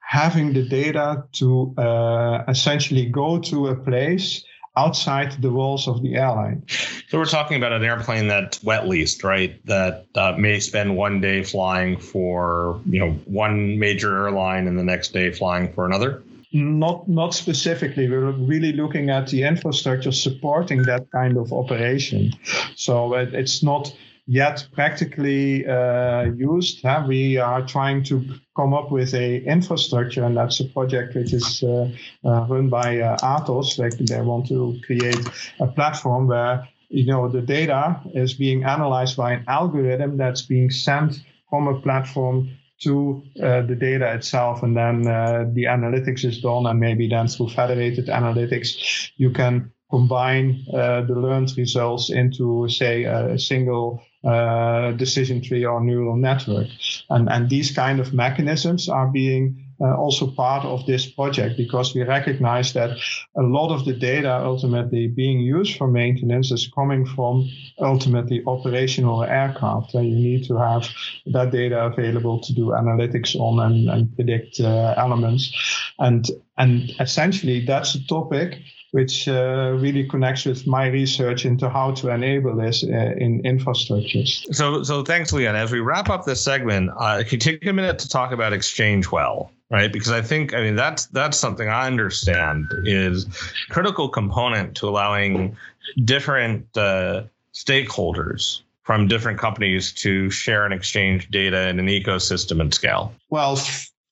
[0.00, 4.44] having the data to uh, essentially go to a place
[4.76, 6.62] outside the walls of the airline.
[7.08, 9.60] So we're talking about an airplane that's wet leased, right?
[9.66, 14.84] That uh, may spend one day flying for you know one major airline and the
[14.84, 16.22] next day flying for another.
[16.52, 18.08] Not not specifically.
[18.08, 22.32] We're really looking at the infrastructure supporting that kind of operation.
[22.74, 23.94] So it, it's not
[24.26, 26.82] yet practically uh, used.
[26.82, 27.04] Huh?
[27.06, 28.24] We are trying to
[28.56, 31.90] come up with a infrastructure, and that's a project which is uh,
[32.24, 33.76] uh, run by uh, Atos.
[33.76, 35.20] They, they want to create
[35.60, 40.70] a platform where you know the data is being analyzed by an algorithm that's being
[40.70, 41.20] sent
[41.50, 42.50] from a platform
[42.80, 47.28] to uh, the data itself, and then uh, the analytics is done, and maybe then
[47.28, 54.92] through federated analytics, you can combine uh, the learned results into, say, a single uh,
[54.92, 56.68] decision tree or neural network.
[57.08, 61.94] And, and these kind of mechanisms are being uh, also part of this project because
[61.94, 62.90] we recognize that
[63.36, 67.48] a lot of the data ultimately being used for maintenance is coming from
[67.78, 69.94] ultimately operational aircraft.
[69.94, 70.88] And you need to have
[71.26, 75.52] that data available to do analytics on and, and predict uh, elements.
[75.98, 76.26] And,
[76.56, 78.58] and essentially, that's a topic
[78.92, 82.86] which uh, really connects with my research into how to enable this uh,
[83.18, 84.42] in infrastructures.
[84.54, 85.56] So, so thanks, Leon.
[85.56, 88.52] As we wrap up this segment, uh, can you take a minute to talk about
[88.52, 89.50] ExchangeWell?
[89.70, 93.26] Right, because I think I mean that's that's something I understand is
[93.68, 95.56] critical component to allowing
[96.04, 102.72] different uh, stakeholders from different companies to share and exchange data in an ecosystem and
[102.72, 103.12] scale?
[103.28, 103.60] Well,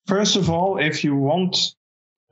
[0.07, 1.57] first of all, if you want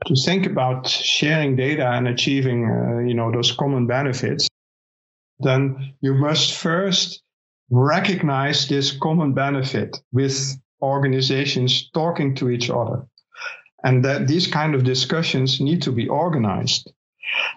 [0.05, 4.47] to think about sharing data and achieving, uh, you know, those common benefits,
[5.39, 7.23] then you must first
[7.71, 13.07] recognize this common benefit with organizations talking to each other.
[13.85, 16.91] And that these kind of discussions need to be organized.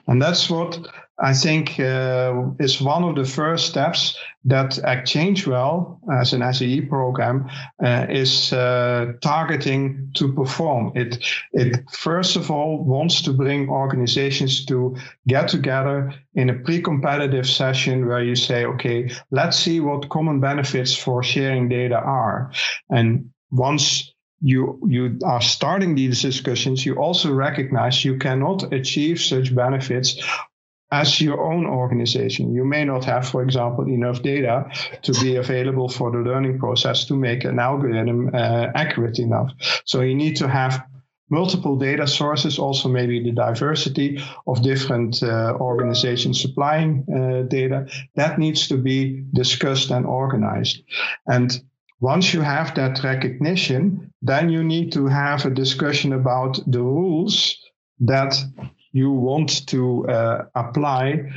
[0.06, 0.78] And that's what
[1.20, 7.50] I think uh, is one of the first steps that ExchangeWell, as an SAE program,
[7.84, 10.92] uh, is uh, targeting to perform.
[10.94, 11.18] It,
[11.52, 18.06] it first of all wants to bring organizations to get together in a pre-competitive session
[18.06, 22.52] where you say, okay, let's see what common benefits for sharing data are.
[22.90, 29.54] And once you you are starting these discussions, you also recognize you cannot achieve such
[29.54, 30.22] benefits
[30.90, 32.54] as your own organization.
[32.54, 34.70] You may not have, for example, enough data
[35.02, 39.52] to be available for the learning process to make an algorithm uh, accurate enough.
[39.84, 40.82] So you need to have
[41.30, 47.86] multiple data sources, also maybe the diversity of different uh, organizations supplying uh, data.
[48.14, 50.82] That needs to be discussed and organized.
[51.26, 51.62] And
[52.00, 57.56] once you have that recognition, then you need to have a discussion about the rules
[58.00, 58.36] that
[58.92, 61.30] you want to uh, apply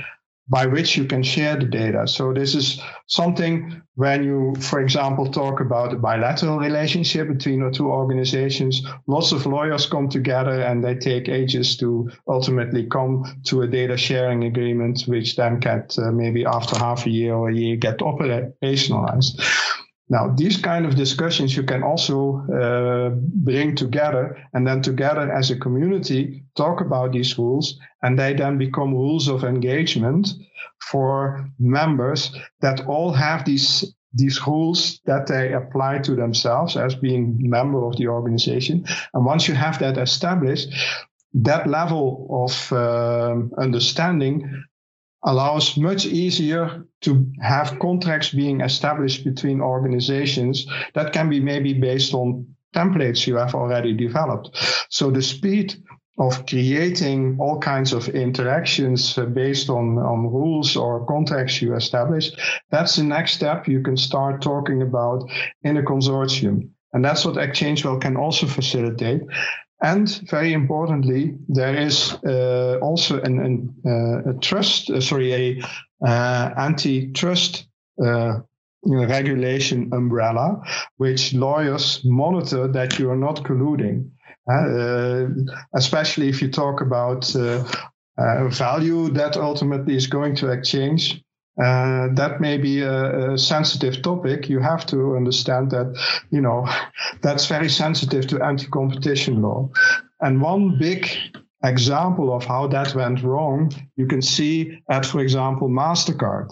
[0.51, 2.05] by which you can share the data.
[2.05, 7.71] So this is something when you, for example, talk about a bilateral relationship between the
[7.71, 13.61] two organizations, lots of lawyers come together and they take ages to ultimately come to
[13.61, 17.55] a data sharing agreement, which then get uh, maybe after half a year or a
[17.55, 19.39] year get operationalized.
[20.11, 25.51] Now, these kind of discussions you can also uh, bring together and then together as
[25.51, 30.27] a community talk about these rules and they then become rules of engagement
[30.89, 37.37] for members that all have these these rules that they apply to themselves as being
[37.39, 38.83] member of the organization.
[39.13, 40.67] And once you have that established,
[41.33, 44.65] that level of uh, understanding
[45.23, 52.13] allows much easier to have contracts being established between organizations that can be maybe based
[52.13, 54.49] on templates you have already developed.
[54.89, 55.75] So the speed
[56.17, 62.31] of creating all kinds of interactions uh, based on, on rules or contracts you establish,
[62.69, 65.29] that's the next step you can start talking about
[65.63, 66.69] in a consortium.
[66.93, 69.21] And that's what ExchangeWell can also facilitate.
[69.81, 75.61] And very importantly, there is uh, also an, an uh, a trust, uh, sorry, a
[76.05, 77.67] uh, antitrust
[78.03, 78.39] uh,
[78.83, 80.61] regulation umbrella,
[80.97, 84.09] which lawyers monitor that you are not colluding.
[84.51, 85.27] Uh,
[85.75, 87.31] especially if you talk about
[88.49, 91.23] value that ultimately is going to exchange
[91.61, 94.49] uh, that may be a, a, sensitive topic.
[94.49, 95.95] You have to understand that,
[96.31, 96.67] you know,
[97.21, 99.69] that's very sensitive to anti-competition law.
[100.21, 101.07] And one big
[101.63, 106.49] example of how that went wrong, you can see at, for example, MasterCard.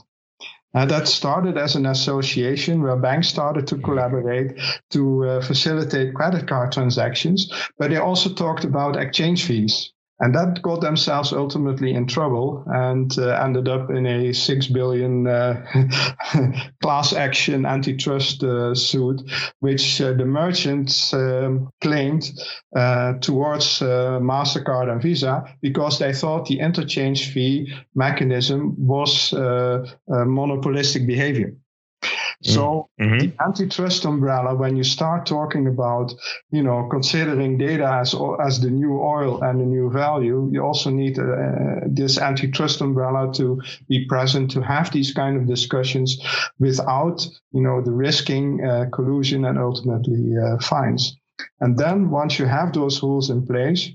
[0.76, 4.60] And that started as an association where banks started to collaborate
[4.92, 9.92] to uh, facilitate credit card transactions, but they also talked about exchange fees.
[10.22, 15.26] And that got themselves ultimately in trouble and uh, ended up in a six billion
[15.26, 15.66] uh,
[16.82, 19.22] class action antitrust uh, suit,
[19.60, 22.32] which uh, the merchants um, claimed
[22.76, 29.34] uh, towards uh, MasterCard and Visa because they thought the interchange fee mechanism was
[30.08, 31.54] monopolistic behavior.
[32.42, 33.18] So mm-hmm.
[33.18, 36.14] the antitrust umbrella, when you start talking about,
[36.52, 40.90] you know, considering data as as the new oil and the new value, you also
[40.90, 41.26] need uh,
[41.86, 46.18] this antitrust umbrella to be present to have these kind of discussions
[46.60, 51.18] without, you know, the risking uh, collusion and ultimately uh, fines.
[51.60, 53.90] And then once you have those rules in place,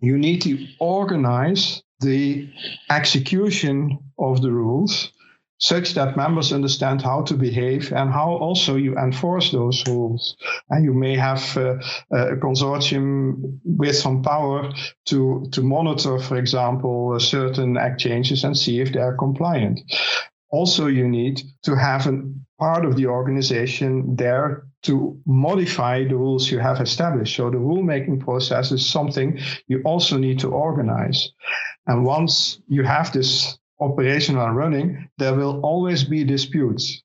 [0.00, 2.48] you need to organize the
[2.88, 5.12] execution of the rules
[5.58, 10.36] such that members understand how to behave and how also you enforce those rules.
[10.70, 11.76] And you may have uh,
[12.12, 14.70] a consortium with some power
[15.06, 19.80] to, to monitor, for example, certain exchanges and see if they are compliant.
[20.50, 22.22] Also, you need to have a
[22.58, 27.36] part of the organization there to modify the rules you have established.
[27.36, 31.32] So the rulemaking process is something you also need to organize.
[31.86, 37.02] And once you have this operational running, there will always be disputes.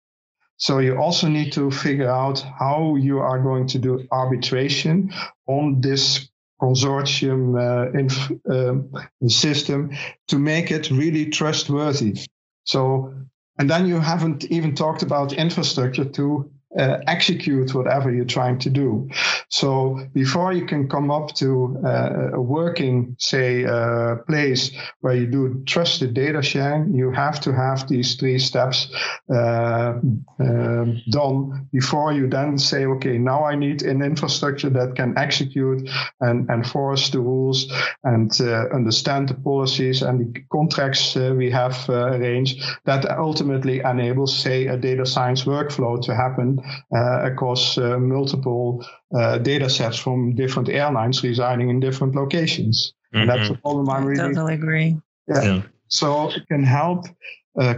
[0.58, 5.12] So you also need to figure out how you are going to do arbitration
[5.48, 6.30] on this
[6.62, 9.92] consortium uh, inf- uh, system
[10.28, 12.18] to make it really trustworthy.
[12.64, 13.14] So,
[13.58, 18.70] and then you haven't even talked about infrastructure to uh, execute whatever you're trying to
[18.70, 19.08] do.
[19.50, 24.72] So before you can come up to uh, a working, say, uh, place
[25.02, 28.88] where you do trusted data sharing, you have to have these three steps
[29.32, 29.94] uh,
[30.40, 35.90] um, done before you then say, okay, now I need an infrastructure that can execute
[36.22, 37.72] and enforce the rules
[38.04, 44.36] and uh, understand the policies and the contracts uh, we have arranged that ultimately enables,
[44.36, 48.86] say, a data science workflow to happen across uh, multiple
[49.16, 52.94] uh, data sets from different airlines residing in different locations.
[53.14, 53.28] Mm-hmm.
[53.28, 54.34] that's the problem I'm really.
[54.34, 54.98] Totally agree.
[55.28, 55.44] Yeah.
[55.44, 55.62] yeah.
[55.88, 57.06] So it can help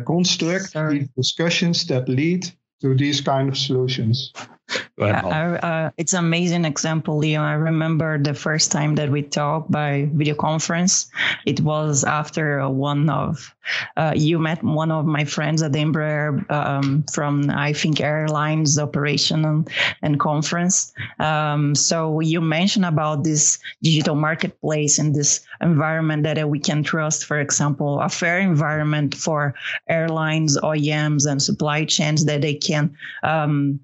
[0.05, 0.99] construct Sorry.
[0.99, 2.49] these discussions that lead
[2.81, 4.31] to these kind of solutions.
[4.97, 7.43] yeah, I, uh, it's an amazing example, Leon.
[7.43, 11.07] I remember the first time that we talked by video conference.
[11.45, 13.54] It was after one of
[13.97, 19.65] uh, you met one of my friends at Embraer um, from I think airlines operation
[20.01, 20.93] and, conference.
[21.19, 27.25] Um, so you mentioned about this digital marketplace and this environment that we can trust.
[27.25, 29.53] For example, a fair environment for
[29.89, 33.79] airlines, OEMs, and supply chains that they can um,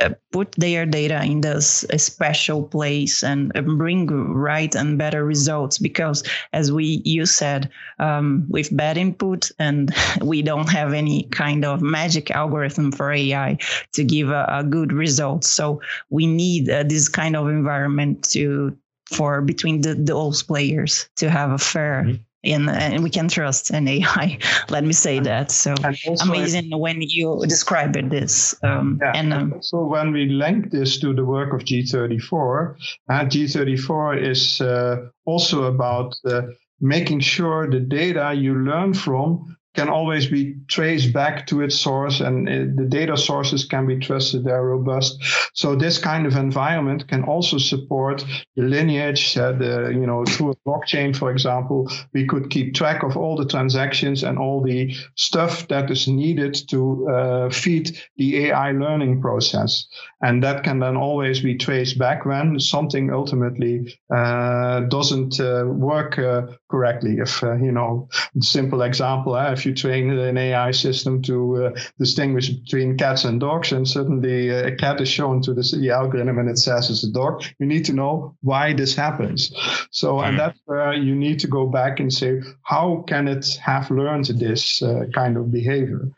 [0.00, 6.22] uh, put their data in this special place and bring right and better results because
[6.52, 11.80] as we you said um, with bad input and we don't have any kind of
[11.82, 13.56] magic algorithm for ai
[13.92, 18.76] to give a, a good result so we need uh, this kind of environment to
[19.06, 23.70] for between the, those players to have a fair mm-hmm and, and we can trust
[23.70, 24.38] an AI.
[24.70, 25.50] Let me say that.
[25.50, 25.74] So
[26.22, 28.54] amazing when you describe it this.
[28.62, 29.12] Um, yeah.
[29.14, 32.76] And um, so when we link this to the work of G34,
[33.08, 36.42] uh, G34 is uh, also about uh,
[36.80, 42.20] making sure the data you learn from can always be traced back to its source
[42.20, 45.22] and it, the data sources can be trusted they're robust.
[45.54, 48.24] So this kind of environment can also support
[48.56, 49.52] the lineage uh,
[50.00, 54.24] you know through a blockchain for example we could keep track of all the transactions
[54.24, 59.86] and all the stuff that is needed to uh, feed the ai learning process.
[60.20, 66.18] And that can then always be traced back when something ultimately uh, doesn't uh, work
[66.18, 67.18] uh, correctly.
[67.18, 68.08] If uh, you know
[68.40, 73.72] simple example if you train an AI system to uh, distinguish between cats and dogs,
[73.72, 77.04] and suddenly uh, a cat is shown to the, the, algorithm and it says it's
[77.04, 79.52] a dog, you need to know why this happens.
[79.90, 80.28] So, mm-hmm.
[80.28, 84.26] and that's where you need to go back and say, how can it have learned
[84.26, 86.08] this uh, kind of behavior?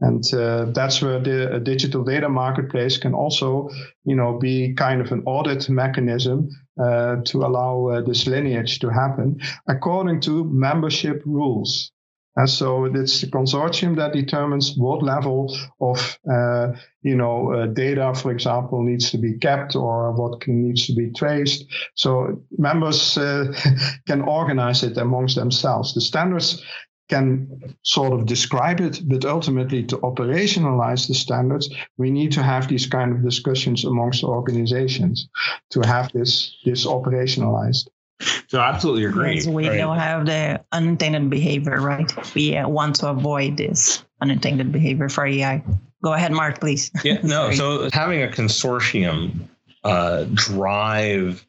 [0.00, 3.68] And uh, that's where the digital data marketplace can also,
[4.04, 6.48] you know, be kind of an audit mechanism
[6.80, 11.90] uh, to allow uh, this lineage to happen according to membership rules.
[12.38, 16.68] And so it's the consortium that determines what level of, uh,
[17.02, 20.94] you know, uh, data, for example, needs to be kept or what can, needs to
[20.94, 21.64] be traced.
[21.96, 23.52] So members uh,
[24.06, 25.94] can organize it amongst themselves.
[25.94, 26.62] The standards
[27.08, 32.68] can sort of describe it, but ultimately to operationalize the standards, we need to have
[32.68, 35.28] these kind of discussions amongst organizations
[35.70, 37.88] to have this this operationalized.
[38.48, 39.34] So absolutely agree.
[39.34, 39.76] Yes, we right.
[39.76, 42.10] don't have the unintended behavior, right?
[42.34, 45.62] We uh, want to avoid this unintended behavior for AI.
[46.02, 46.90] Go ahead, Mark, please.
[47.04, 47.52] Yeah, no.
[47.52, 49.40] so having a consortium
[49.84, 51.46] uh, drive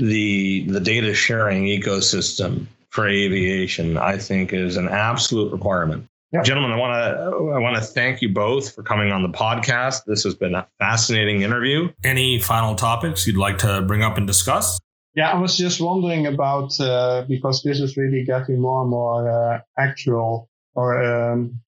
[0.00, 6.06] the the data sharing ecosystem for aviation, I think, is an absolute requirement.
[6.32, 6.42] Yeah.
[6.42, 10.04] Gentlemen, I want to I want to thank you both for coming on the podcast.
[10.06, 11.90] This has been a fascinating interview.
[12.04, 14.78] Any final topics you'd like to bring up and discuss?
[15.18, 19.28] Yeah, I was just wondering about uh, because this is really getting more and more
[19.28, 21.60] uh, actual, or um,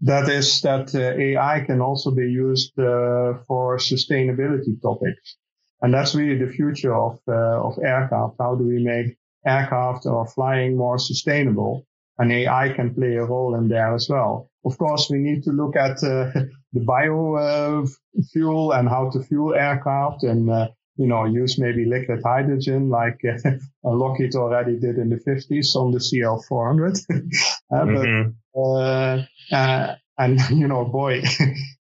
[0.00, 5.36] that is that uh, AI can also be used uh, for sustainability topics,
[5.80, 8.34] and that's really the future of uh, of aircraft.
[8.40, 11.86] How do we make aircraft or flying more sustainable?
[12.18, 14.50] And AI can play a role in there as well.
[14.64, 16.32] Of course, we need to look at uh,
[16.72, 17.86] the bio
[18.32, 20.50] fuel and how to fuel aircraft and
[20.96, 23.50] you know, use maybe liquid hydrogen like uh,
[23.84, 27.04] Lockheed already did in the 50s on the CL400.
[27.72, 28.30] uh, mm-hmm.
[28.54, 29.24] but, uh,
[29.54, 31.22] uh, and, you know, boy,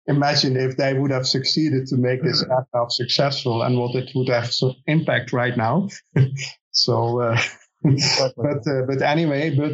[0.07, 4.29] imagine if they would have succeeded to make this aircraft successful and what it would
[4.29, 5.89] have so impact right now.
[6.71, 7.41] so, uh,
[7.83, 9.73] but, uh, but anyway, but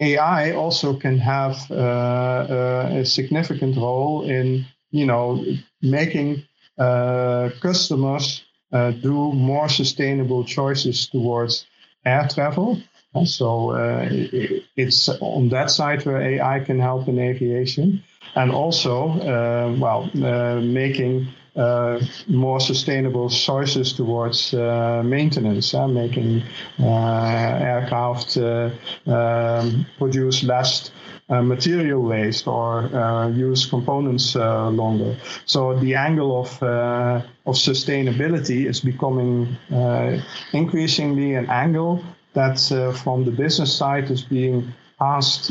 [0.00, 5.44] AI also can have a significant role in, you know,
[5.82, 6.42] making
[6.78, 8.42] customers
[8.72, 11.66] uh, do more sustainable choices towards
[12.04, 12.80] air travel.
[13.14, 14.08] And so uh,
[14.76, 18.04] it's on that side where AI can help in aviation,
[18.36, 21.98] and also, uh, well, uh, making uh,
[22.28, 26.44] more sustainable choices towards uh, maintenance, making
[26.78, 30.92] aircraft um, produce less
[31.30, 35.16] uh, material waste or uh, use components uh, longer.
[35.46, 40.20] So the angle of uh, of sustainability is becoming uh,
[40.52, 42.02] increasingly an angle
[42.34, 42.58] that
[43.02, 45.48] from the business side is being asked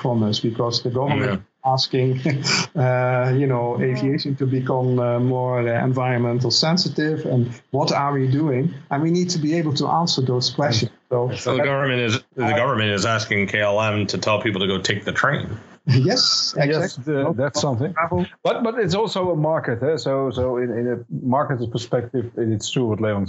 [0.00, 1.40] from us because the government.
[1.40, 2.20] Yeah asking,
[2.76, 8.26] uh, you know, aviation to become uh, more uh, environmental sensitive, and what are we
[8.26, 8.74] doing?
[8.90, 10.90] And we need to be able to answer those questions.
[11.12, 14.80] So, so the government is the government is asking KLM to tell people to go
[14.80, 15.58] take the train.
[15.86, 16.72] yes, exactly.
[16.72, 17.94] Yes, the, that's something.
[18.42, 19.82] But but it's also a market.
[19.82, 19.98] Eh?
[19.98, 23.26] So so in, in a market perspective, it's true what Leon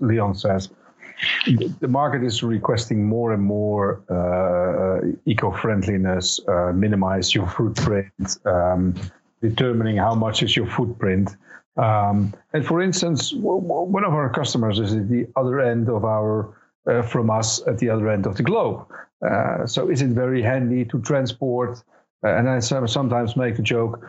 [0.00, 0.70] Leon says.
[1.46, 8.94] The market is requesting more and more uh, eco-friendliness, uh, minimize your footprint, um,
[9.42, 11.36] determining how much is your footprint.
[11.76, 16.54] Um, and for instance, one of our customers is at the other end of our
[16.86, 18.86] uh, from us at the other end of the globe.
[19.26, 21.82] Uh, so is it very handy to transport?
[22.24, 24.06] Uh, and I sometimes make a joke.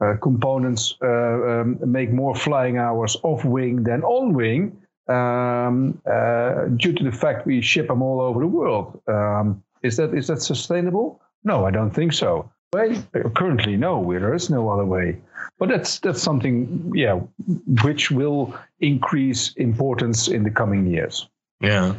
[0.00, 4.76] Uh, components uh, um, make more flying hours off wing than on wing
[5.08, 5.92] um,
[6.76, 9.00] due to the fact we ship them all over the world.
[9.06, 11.20] Um, is that is that sustainable?
[11.44, 12.50] No, I don't think so.
[12.72, 13.02] Well,
[13.34, 14.04] currently, no.
[14.12, 15.18] There is no other way.
[15.58, 17.20] But that's that's something, yeah,
[17.82, 21.28] which will increase importance in the coming years.
[21.60, 21.94] Yeah.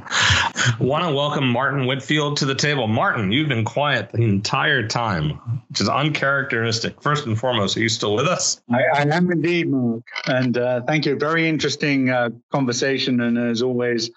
[0.80, 2.88] Want to welcome Martin Whitfield to the table.
[2.88, 5.32] Martin, you've been quiet the entire time,
[5.70, 7.02] which is uncharacteristic.
[7.02, 8.62] First and foremost, are you still with us?
[8.72, 10.04] I, I am indeed, Mark.
[10.28, 11.16] And uh, thank you.
[11.16, 13.20] Very interesting uh, conversation.
[13.22, 14.12] And as always,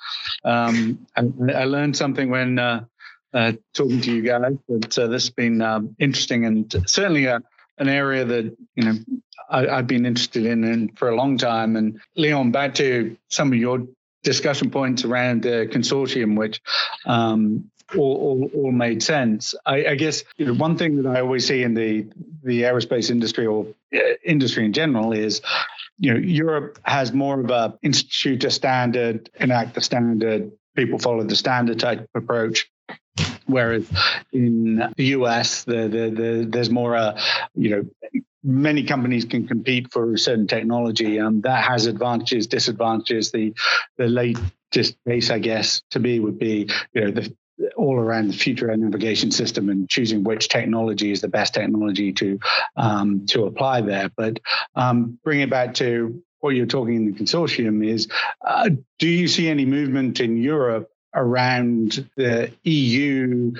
[0.45, 1.23] um, I,
[1.55, 2.85] I, learned something when uh,
[3.33, 4.57] uh talking to you guys.
[4.69, 7.43] But uh, this has been um, interesting and certainly an
[7.81, 8.95] area that, you know,
[9.49, 11.77] I, have been interested in, in for a long time.
[11.77, 13.87] And Leon, back to some of your
[14.23, 16.61] discussion points around the consortium, which
[17.07, 19.55] um, all, all, all, made sense.
[19.67, 22.07] I, I guess you know, one thing that I always see in the
[22.43, 25.43] the aerospace industry or uh, industry in general is,
[25.99, 31.25] you know, Europe has more of a institute a standard, enact the standard, people follow
[31.25, 32.71] the standard type approach.
[33.47, 33.91] Whereas
[34.33, 37.21] in the US, the, the, the, there's more a,
[37.55, 41.21] you know, many companies can compete for a certain technology.
[41.21, 43.31] Um, that has advantages, disadvantages.
[43.31, 43.55] The
[43.99, 47.35] the latest case, I guess, to me would be you know the
[47.77, 52.13] all around the future air navigation system and choosing which technology is the best technology
[52.15, 52.39] to
[52.77, 54.11] um, to apply there.
[54.17, 54.41] But
[54.75, 58.09] um, bring it back to what you're talking in the consortium is:
[58.47, 63.53] uh, Do you see any movement in Europe around the EU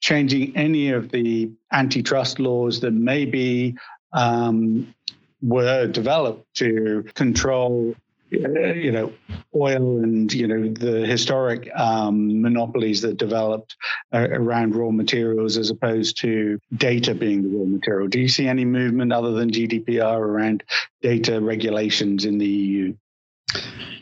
[0.00, 3.76] changing any of the antitrust laws that may be
[4.12, 4.94] um,
[5.42, 7.94] were developed to control
[8.32, 9.12] uh, you know,
[9.56, 13.74] oil and you know the historic um, monopolies that developed
[14.12, 18.06] uh, around raw materials, as opposed to data being the raw material.
[18.06, 20.62] Do you see any movement other than GDPR around
[21.02, 22.94] data regulations in the EU?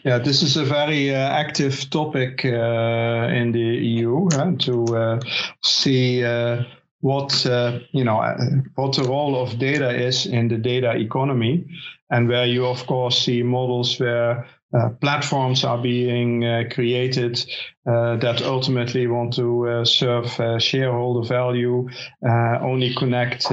[0.05, 4.29] Yeah, this is a very uh, active topic uh, in the EU
[4.59, 5.21] to uh,
[5.63, 6.65] see uh,
[7.01, 8.37] what uh, you know uh,
[8.75, 11.67] what the role of data is in the data economy
[12.11, 17.39] and where you of course see models where uh, platforms are being uh, created
[17.87, 20.31] uh, that ultimately want to uh, serve
[20.61, 21.89] shareholder value,
[22.23, 23.51] only connect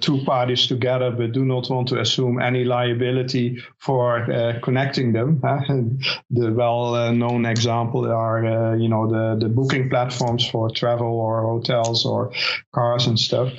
[0.00, 5.40] two parties together but do not want to assume any liability for uh, connecting them.
[6.30, 12.04] the well-known example are, uh, you know, the, the booking platforms for travel or hotels
[12.04, 12.32] or
[12.74, 13.52] cars and stuff.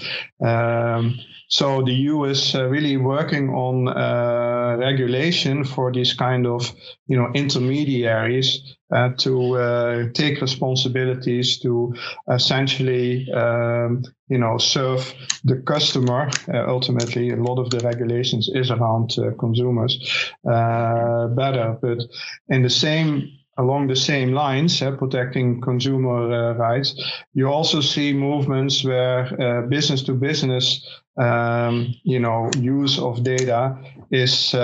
[0.45, 1.19] Um,
[1.49, 6.73] so the EU is uh, really working on uh, regulation for these kind of,
[7.07, 11.93] you know, intermediaries uh, to uh, take responsibilities to
[12.31, 16.29] essentially, um, you know, serve the customer.
[16.47, 19.97] Uh, ultimately, a lot of the regulations is around uh, consumers
[20.43, 21.99] better, but
[22.47, 26.95] in the same along the same lines, uh, protecting consumer uh, rights,
[27.33, 30.87] you also see movements where uh, business to business,
[31.19, 33.75] um, you know, use of data
[34.11, 34.55] is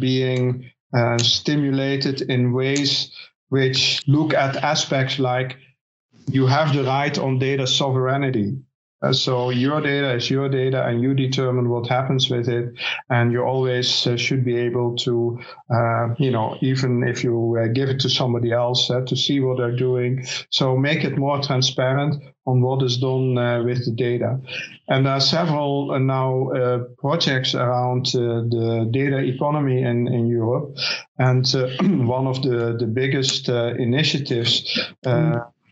[0.00, 0.70] being
[1.18, 3.12] stimulated in ways
[3.48, 5.56] which look at aspects like
[6.30, 8.58] you have the right on data sovereignty.
[9.00, 12.72] Uh, so your data is your data and you determine what happens with it.
[13.10, 15.38] And you always uh, should be able to,
[15.70, 19.40] uh, you know, even if you uh, give it to somebody else uh, to see
[19.40, 20.26] what they're doing.
[20.50, 24.40] So make it more transparent on what is done uh, with the data.
[24.88, 30.76] And there are several now projects around the data economy in, in Europe.
[31.18, 31.46] And
[32.08, 34.90] one of the, the biggest initiatives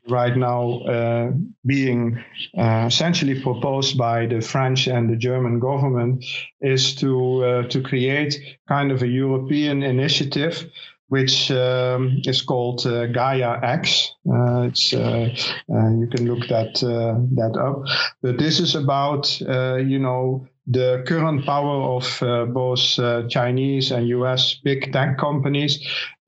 [0.08, 1.32] right now uh,
[1.64, 2.22] being
[2.58, 6.24] uh, essentially proposed by the French and the German government
[6.60, 8.38] is to uh, to create
[8.68, 10.70] kind of a European initiative
[11.08, 14.12] which um, is called uh, Gaia X.
[14.28, 15.30] Uh, it's uh,
[15.68, 16.74] you can look that
[17.34, 17.84] that up,
[18.22, 24.08] but this is about you know the current power of uh, both uh, Chinese and
[24.08, 25.78] US big tech companies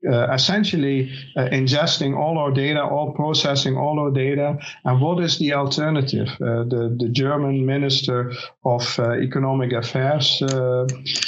[0.07, 4.57] uh, essentially uh, ingesting all our data, all processing all our data.
[4.85, 6.29] And what is the alternative?
[6.41, 8.31] Uh, the, the German Minister
[8.63, 10.87] of uh, Economic Affairs, uh,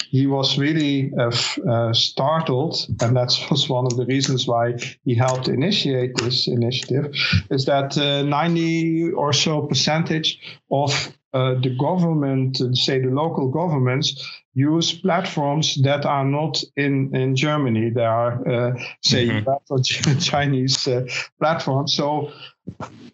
[0.10, 4.74] he was really uh, startled, and that was one of the reasons why
[5.04, 7.14] he helped initiate this initiative,
[7.50, 10.40] is that 90 or so percentage
[10.72, 14.22] of uh, the government, say the local governments,
[14.54, 17.90] use platforms that are not in, in Germany.
[17.90, 20.18] They are, uh, say, mm-hmm.
[20.20, 21.06] Chinese uh,
[21.40, 21.94] platforms.
[21.94, 22.32] So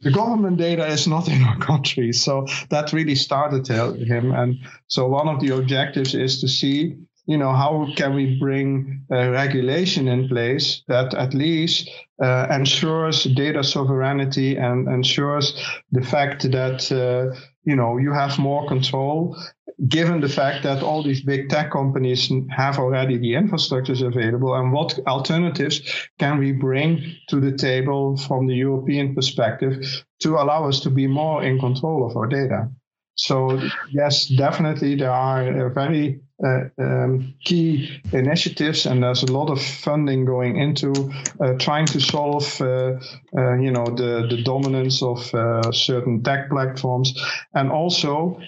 [0.02, 2.12] the government data is not in our country.
[2.14, 4.32] So that really started him.
[4.32, 4.58] And
[4.88, 6.98] so one of the objectives is to see
[7.28, 11.90] you know, how can we bring uh, regulation in place that at least
[12.24, 15.54] uh, ensures data sovereignty and ensures
[15.92, 19.38] the fact that, uh, you know, you have more control,
[19.88, 24.72] given the fact that all these big tech companies have already the infrastructures available and
[24.72, 25.82] what alternatives
[26.18, 31.06] can we bring to the table from the European perspective to allow us to be
[31.06, 32.70] more in control of our data.
[33.16, 33.60] So
[33.92, 40.24] yes, definitely there are very uh, um, key initiatives, and there's a lot of funding
[40.24, 40.94] going into
[41.42, 43.00] uh, trying to solve, uh,
[43.36, 47.16] uh you know, the the dominance of uh, certain tech platforms,
[47.56, 48.40] and also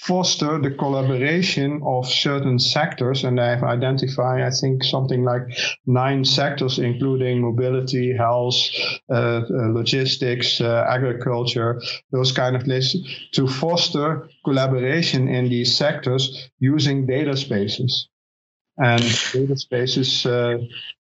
[0.00, 3.24] foster the collaboration of certain sectors.
[3.24, 5.42] And they've identified, I think, something like
[5.86, 8.56] nine sectors, including mobility, health,
[9.10, 11.80] uh, logistics, agriculture,
[12.12, 12.96] those kind of lists,
[13.32, 18.08] to foster collaboration in these sectors using data spaces
[18.78, 19.02] and
[19.32, 20.58] data spaces uh,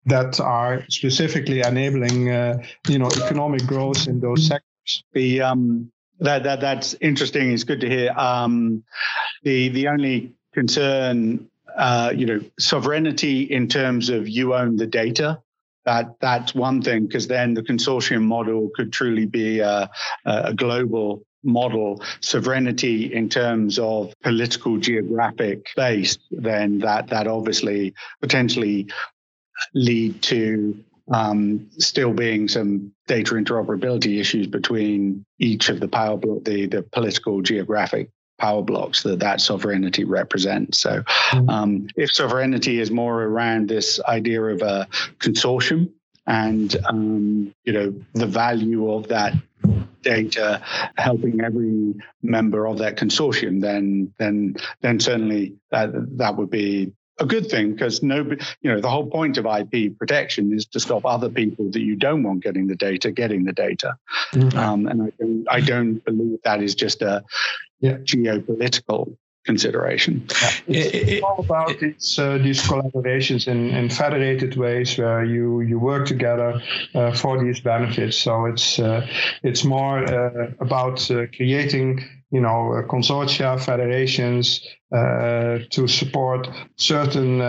[0.06, 5.04] that are specifically enabling uh, you know economic growth in those sectors.
[5.14, 7.52] The um, that that that's interesting.
[7.52, 8.12] It's good to hear.
[8.12, 8.84] Um,
[9.44, 15.42] the the only concern, uh, you know, sovereignty in terms of you own the data.
[15.86, 19.90] That that's one thing because then the consortium model could truly be a,
[20.26, 28.88] a global model sovereignty in terms of political geographic base, then that that obviously potentially
[29.74, 36.44] lead to um, still being some data interoperability issues between each of the power block,
[36.44, 38.10] the the political geographic
[38.40, 40.80] power blocks that that sovereignty represents.
[40.80, 41.50] So, mm-hmm.
[41.50, 44.88] um, if sovereignty is more around this idea of a
[45.20, 45.92] consortium
[46.26, 49.34] and um, you know the value of that
[50.02, 50.62] data
[50.98, 57.26] helping every member of that consortium, then then then certainly that that would be a
[57.26, 61.06] good thing because nobody, you know, the whole point of IP protection is to stop
[61.06, 63.96] other people that you don't want getting the data getting the data.
[64.34, 64.58] Mm-hmm.
[64.58, 67.24] Um, and I don't, I don't believe that is just a
[67.80, 67.98] yeah.
[67.98, 69.16] geopolitical
[69.46, 70.26] consideration.
[70.30, 70.50] Yeah.
[70.68, 75.24] It's, it, it, all about it, these uh, these collaborations in, in federated ways where
[75.24, 76.62] you you work together
[76.96, 78.18] uh, for these benefits.
[78.18, 79.06] So it's uh,
[79.44, 82.04] it's more uh, about uh, creating
[82.34, 84.68] you know uh, consortia federations
[85.72, 87.40] to support certain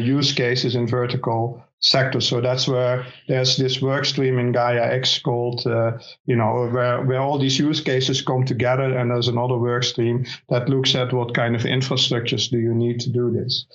[0.00, 2.28] use cases in vertical sectors.
[2.28, 7.02] So that's where there's this work stream in Gaia X called, uh, you know, where,
[7.02, 8.96] where all these use cases come together.
[8.96, 13.00] And there's another work stream that looks at what kind of infrastructures do you need
[13.00, 13.66] to do this.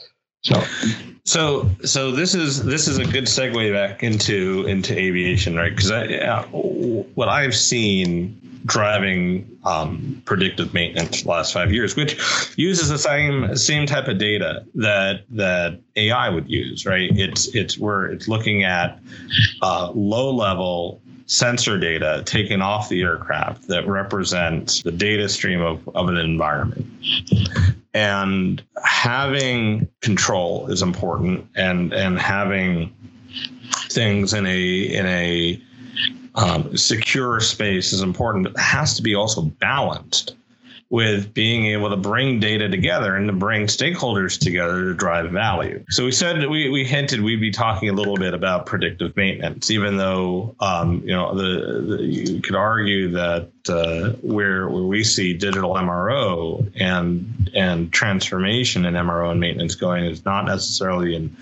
[0.44, 0.64] So,
[1.26, 5.76] so, so this is this is a good segue back into into aviation, right?
[5.76, 12.18] Because uh, what I've seen driving um, predictive maintenance the last five years, which
[12.58, 17.10] uses the same same type of data that that AI would use, right?
[17.14, 19.00] It's it's where it's looking at
[19.62, 25.88] uh, low level sensor data taken off the aircraft that represents the data stream of,
[25.94, 26.86] of an environment.
[27.94, 32.96] And having control is important and and having
[33.90, 35.62] things in a in a
[36.38, 40.35] um, secure space is important, but it has to be also balanced
[40.89, 45.84] with being able to bring data together and to bring stakeholders together to drive value.
[45.89, 49.69] So we said we, we hinted we'd be talking a little bit about predictive maintenance,
[49.69, 55.03] even though um, you know the, the, you could argue that uh, where where we
[55.03, 61.35] see digital MRO and and transformation in MRO and maintenance going is not necessarily in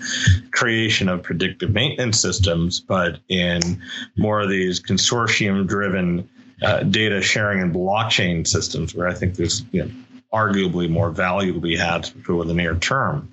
[0.50, 3.80] creation of predictive maintenance systems, but in
[4.16, 6.28] more of these consortium driven
[6.62, 9.90] uh, data sharing and blockchain systems, where I think there's you know,
[10.32, 13.28] arguably more value to be had for the near term.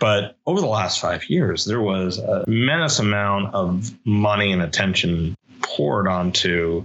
[0.00, 5.36] But over the last five years, there was a immense amount of money and attention
[5.62, 6.84] poured onto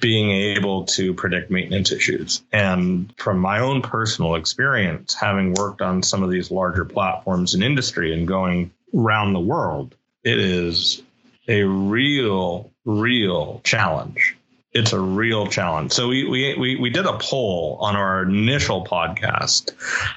[0.00, 2.42] being able to predict maintenance issues.
[2.52, 7.62] And from my own personal experience, having worked on some of these larger platforms in
[7.62, 9.94] industry and going around the world,
[10.24, 11.02] it is
[11.48, 14.37] a real, real challenge
[14.72, 15.92] it's a real challenge.
[15.92, 19.72] So we we we, we did a poll on our initial podcast,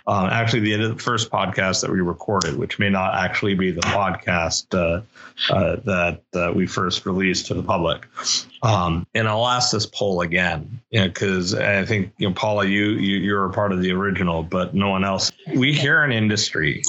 [0.06, 4.74] uh, actually the first podcast that we recorded, which may not actually be the podcast
[4.74, 5.02] uh,
[5.54, 8.08] uh, that uh, we first released to the public.
[8.62, 12.66] Um, and I'll ask this poll again, you know, because I think you know, Paula,
[12.66, 15.32] you, you you're a part of the original, but no one else.
[15.56, 16.84] We hear an industry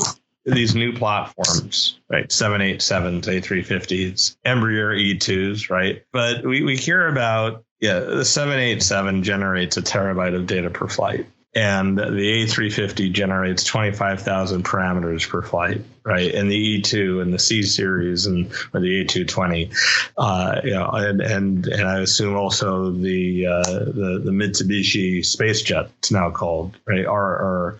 [0.45, 2.29] these new platforms, right?
[2.29, 6.03] 787s, A350s, Embraer E2s, right?
[6.13, 11.27] But we, we hear about, yeah, the 787 generates a terabyte of data per flight
[11.55, 16.35] and the A350 generates 25,000 parameters per flight, right?
[16.35, 19.75] And the E2 and the C series and or the A220,
[20.17, 25.61] uh, you know, and and and I assume also the uh, the the Mitsubishi Space
[25.61, 27.79] Jet, it's now called, right, are, are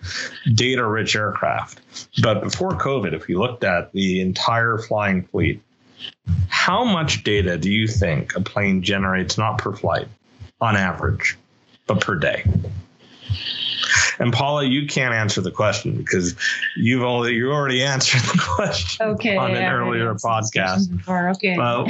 [0.55, 1.81] data-rich aircraft.
[2.23, 5.63] But before COVID, if we looked at the entire flying fleet,
[6.49, 10.09] how much data do you think a plane generates, not per flight,
[10.61, 11.39] on average,
[11.87, 12.45] but per day?
[14.23, 16.37] And Paula, you can't answer the question because
[16.77, 20.93] you've only you already answered the question okay, on an earlier podcast.
[21.37, 21.57] okay.
[21.57, 21.89] But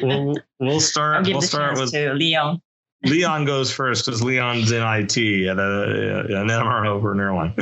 [0.00, 1.26] we'll, we'll start.
[1.26, 2.62] we'll start with Leon.
[3.02, 5.18] Leon goes first because Leon's in IT
[5.48, 7.54] at a, an MRO over an airline.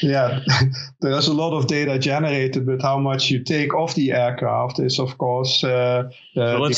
[0.00, 0.40] yeah,
[1.00, 5.00] there's a lot of data generated, but how much you take off the aircraft is,
[5.00, 6.70] of course, uh, uh,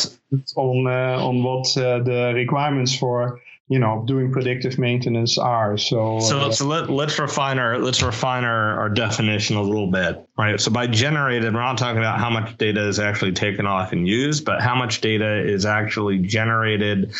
[0.56, 3.42] on uh, on what uh, the requirements for
[3.72, 5.78] you know doing predictive maintenance are.
[5.78, 9.90] So so, uh, so let, let's refine our let's refine our, our definition a little
[9.90, 10.60] bit right?
[10.60, 14.06] So by generated we're not talking about how much data is actually taken off and
[14.06, 17.14] used but how much data is actually generated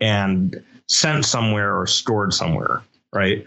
[0.00, 2.82] and sent somewhere or stored somewhere
[3.12, 3.46] right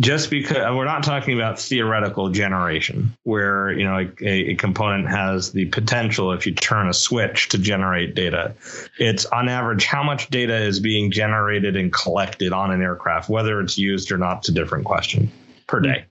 [0.00, 5.52] just because we're not talking about theoretical generation where you know a, a, component has
[5.52, 8.54] the potential if you turn a switch to generate data.
[8.98, 13.60] It's on average how much data is being generated and collected on an aircraft whether
[13.60, 15.30] it's used or not it's a different question
[15.68, 16.06] per day.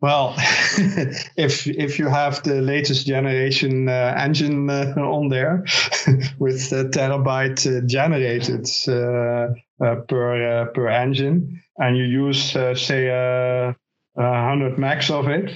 [0.00, 0.34] Well,
[1.36, 5.64] if if you have the latest generation uh, engine uh, on there
[6.38, 13.10] with the terabyte uh, generated uh, per uh, per engine, and you use uh, say
[13.10, 13.72] uh,
[14.14, 15.50] 100 megs of it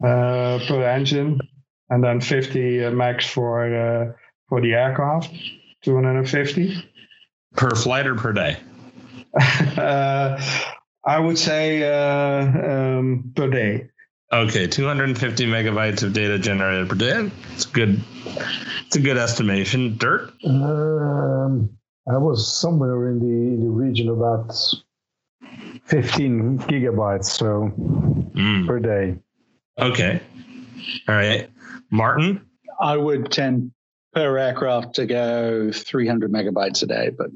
[0.00, 1.40] per engine,
[1.90, 2.60] and then 50
[2.90, 4.16] megs for
[4.48, 5.32] for the aircraft,
[5.82, 6.84] 250
[7.56, 8.56] per flight or per day.
[11.02, 13.88] I would say um, per day.
[14.32, 17.30] Okay, 250 megabytes of data generated per day.
[17.54, 18.00] It's good.
[18.86, 19.96] It's a good estimation.
[19.96, 20.32] Dirk.
[20.44, 24.54] Um, I was somewhere in the, in the region about
[25.84, 28.66] 15 gigabytes so mm.
[28.66, 29.18] per day.
[29.78, 30.20] Okay.
[31.08, 31.50] All right.
[31.90, 32.46] Martin?
[32.80, 33.72] I would tend
[34.14, 37.28] per aircraft to go 300 megabytes a day, but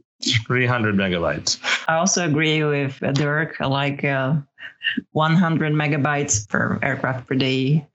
[0.46, 1.58] 300 megabytes.
[1.88, 3.56] I also agree with Dirk.
[3.60, 4.36] I like uh,
[5.12, 7.86] 100 megabytes per aircraft per day.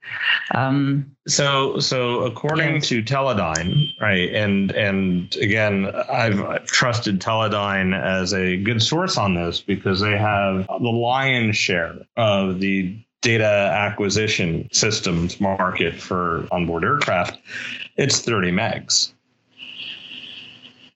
[0.53, 2.80] Um, so, so according yeah.
[2.80, 9.61] to Teledyne, right, and and again, I've trusted Teledyne as a good source on this
[9.61, 17.38] because they have the lion's share of the data acquisition systems market for onboard aircraft.
[17.97, 19.11] It's 30 megs.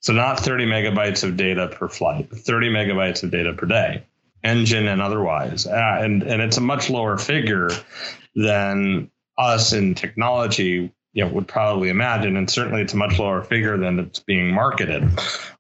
[0.03, 4.03] So not 30 megabytes of data per flight, 30 megabytes of data per day
[4.43, 5.65] engine and otherwise.
[5.65, 7.69] Uh, and, and it's a much lower figure
[8.35, 13.43] than us in technology you know, would probably imagine, and certainly it's a much lower
[13.43, 15.03] figure than it's being marketed.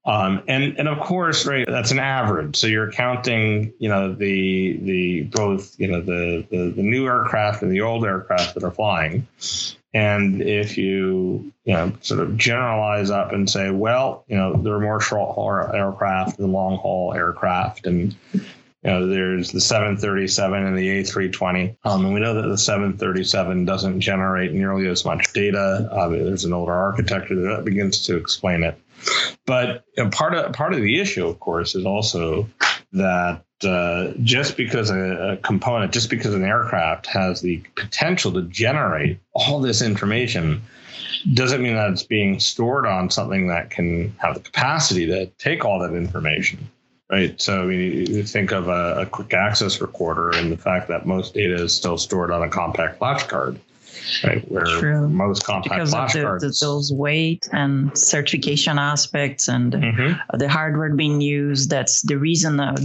[0.03, 2.55] Um, and and of course, right, that's an average.
[2.55, 7.61] So you're counting, you know, the the both, you know, the the, the new aircraft
[7.61, 9.27] and the old aircraft that are flying.
[9.93, 14.73] And if you, you know, sort of generalize up and say, well, you know, there
[14.73, 18.41] are more short haul aircraft than long haul aircraft, and you
[18.89, 21.77] know, there's the 737 and the A320.
[21.85, 25.87] Um, and we know that the 737 doesn't generate nearly as much data.
[25.91, 28.77] Uh, there's an older architecture that begins to explain it.
[29.45, 32.49] But you know, part of part of the issue, of course, is also
[32.93, 38.43] that uh, just because a, a, component, just because an aircraft has the potential to
[38.43, 40.61] generate all this information,
[41.33, 45.63] doesn't mean that it's being stored on something that can have the capacity to take
[45.63, 46.69] all that information
[47.13, 47.39] right?
[47.39, 51.05] So I mean, you think of a, a, quick access recorder and the fact that
[51.05, 53.59] most data is still stored on a compact flash card.
[54.23, 54.49] Right?
[54.51, 55.09] Where True.
[55.09, 60.19] most compact because of the, the, those weight and certification aspects and Mhm.
[60.37, 61.69] the hardware being used.
[61.69, 62.75] That's the reason uh,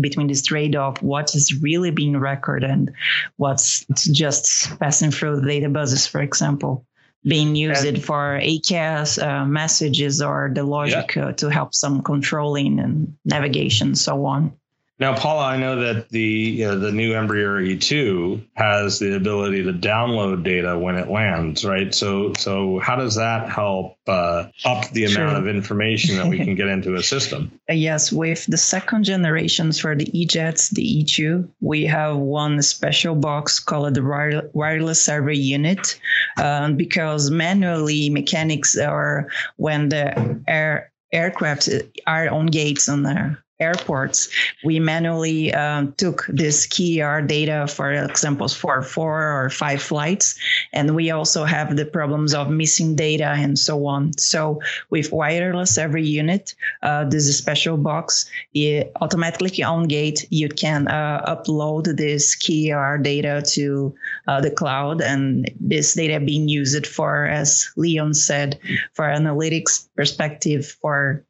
[0.00, 2.92] between this trade-off, what is really being recorded and
[3.36, 6.84] what's just passing through the data buses, for example,
[7.24, 13.16] being used for ACARS uh, messages or the logic uh, to help some controlling and
[13.24, 14.52] navigation, so on.
[14.98, 19.62] Now, Paula, I know that the you know, the new Embraer E2 has the ability
[19.64, 21.94] to download data when it lands, right?
[21.94, 25.38] So, so how does that help uh, up the amount Sure.
[25.38, 27.52] of information that we can get into a system?
[27.68, 33.16] Uh, Yes, with the second generations for the E-Jets, the E2, we have one special
[33.16, 35.98] box called the wire- wireless server unit
[36.40, 41.68] um, because manually mechanics are when the air aircraft
[42.06, 44.28] are on gates on the airports,
[44.64, 50.38] we manually um, took this QAR data, for examples, for four or five flights,
[50.72, 54.16] and we also have the problems of missing data and so on.
[54.18, 54.60] So
[54.90, 61.24] with wireless server unit, uh, this special box, it automatically on gate, you can uh,
[61.26, 63.94] upload this QAR data to
[64.28, 68.58] uh, the cloud, and this data being used for, as Leon said,
[68.92, 71.24] for analytics perspective, for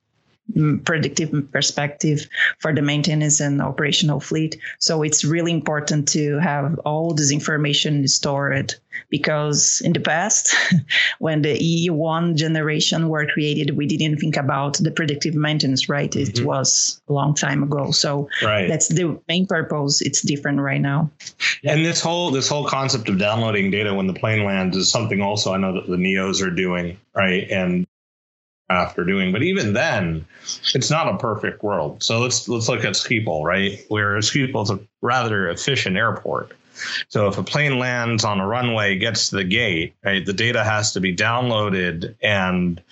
[0.85, 2.29] predictive perspective
[2.59, 4.57] for the maintenance and operational fleet.
[4.79, 8.75] So it's really important to have all this information stored
[9.11, 10.55] because in the past,
[11.19, 16.15] when the E1 generation were created, we didn't think about the predictive maintenance, right?
[16.15, 16.45] It Mhm.
[16.45, 17.91] was a long time ago.
[17.91, 18.69] So Right.
[18.69, 20.01] that's the main purpose.
[20.01, 21.11] It's different right now.
[21.65, 25.21] And this whole this whole concept of downloading data when the plane lands is something
[25.21, 27.51] also I know that the Neos are doing, right?
[27.51, 27.86] And
[28.69, 30.25] after doing, but even then,
[30.75, 32.03] it's not a perfect world.
[32.03, 33.85] So let's let's look at Schiphol, right?
[33.89, 36.53] Where Schiphol is a rather efficient airport.
[37.09, 40.63] So if a plane lands on a runway, gets to the gate, right, the data
[40.63, 42.83] has to be downloaded and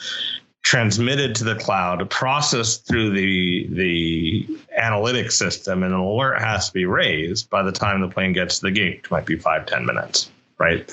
[0.63, 4.47] transmitted to the cloud, processed through the the
[4.81, 8.59] analytics system, and an alert has to be raised by the time the plane gets
[8.59, 10.91] to the gate, which might be five ten minutes, right?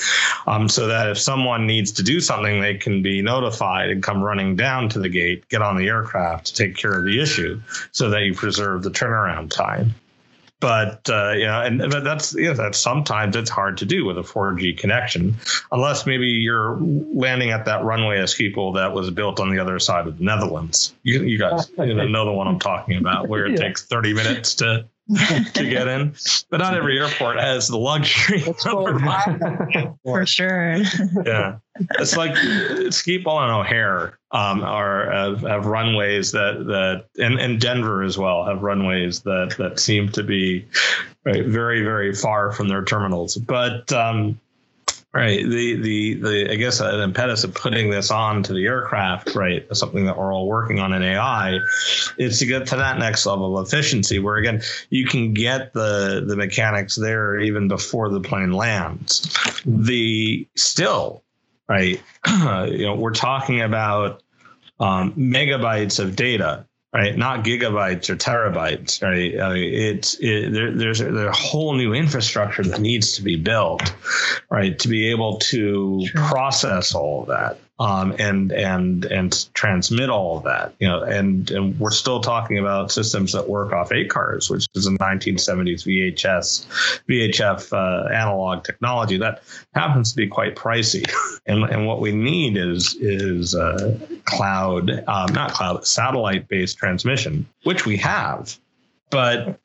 [0.48, 4.22] Um, so that if someone needs to do something, they can be notified and come
[4.24, 7.62] running down to the gate, get on the aircraft to take care of the issue,
[7.92, 9.94] so that you preserve the turnaround time.
[10.60, 14.06] But uh, you know, and but that's you know, that's sometimes it's hard to do
[14.06, 15.36] with a 4G connection,
[15.72, 19.80] unless maybe you're landing at that runway at Schiphol that was built on the other
[19.80, 20.94] side of the Netherlands.
[21.02, 23.68] You, you guys you know, know the one I'm talking about, where it Yeah.
[23.68, 24.86] takes 30 minutes to
[25.54, 26.14] to get in.
[26.50, 28.40] But not every airport has the luxury.
[28.40, 30.78] That's of called- providing- For sure.
[31.26, 31.58] yeah,
[32.00, 38.04] it's like Schiphol and O'Hare um, are have, have runways that that and, and Denver
[38.04, 40.66] as well have runways that that seem to be
[41.26, 43.36] right, very very far from their terminals.
[43.36, 44.40] But um,
[45.14, 49.36] right, the the the I guess an impetus of putting this on to the aircraft,
[49.36, 51.60] right, something that we're all working on in AI,
[52.18, 56.24] is to get to that next level of efficiency, where again you can get the
[56.26, 59.38] the mechanics there even before the plane lands.
[59.66, 61.24] The still
[61.72, 62.02] right?
[62.28, 64.24] you know, we're talking about
[64.80, 67.18] um, megabytes of data, right?
[67.18, 69.36] Not gigabytes or terabytes, right?
[69.38, 73.36] Uh, it's it, there, there's a, there's a whole new infrastructure that needs to be
[73.38, 73.94] built,
[74.50, 76.24] right, to be able to Sure.
[76.26, 77.60] process all of that.
[77.82, 82.60] Um, and and and transmit all of that, you know, and and we're still talking
[82.60, 89.18] about systems that work off ACARS, which is a 1970s VHS VHF uh, analog technology
[89.18, 89.42] that
[89.74, 91.12] happens to be quite pricey.
[91.48, 97.48] and and what we need is is uh, cloud, um, not cloud, satellite based transmission,
[97.64, 98.60] which we have,
[99.10, 99.60] but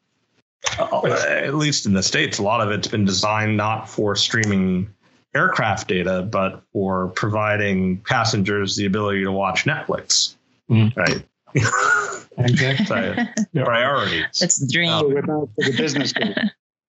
[0.78, 4.88] uh, at least in the states, a lot of it's been designed not for streaming
[5.36, 10.34] aircraft data, but for providing passengers the ability to watch Netflix.
[10.70, 10.96] Mm.
[10.96, 11.24] Right.
[12.38, 12.86] Exactly.
[12.86, 14.42] so, priorities.
[14.42, 14.90] It's the dream.
[14.90, 16.36] So without for the business case,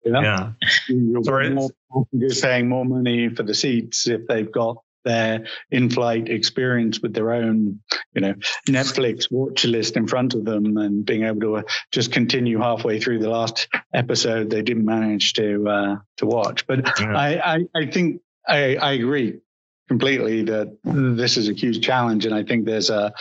[0.06, 0.22] you know?
[0.22, 0.52] Yeah.
[0.88, 1.50] You're Sorry.
[1.50, 7.16] more passengers paying more money for the seats if they've got their in-flight experience with
[7.16, 7.80] their own,
[8.14, 8.36] you know,
[8.70, 11.62] Netflix watch list in front of them and being able to uh,
[11.92, 16.68] just continue halfway through the last episode they didn't manage to uh, to watch.
[16.68, 17.18] But Yeah.
[17.18, 19.40] I, I, I think I, I agree
[19.88, 23.14] completely that this is a huge challenge, and I think there's a,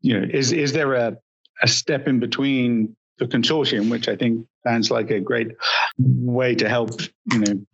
[0.00, 1.16] you know, is is there a
[1.62, 5.48] a step in between the consortium, which I think sounds like a great
[5.98, 7.00] way to help,
[7.32, 7.66] you know,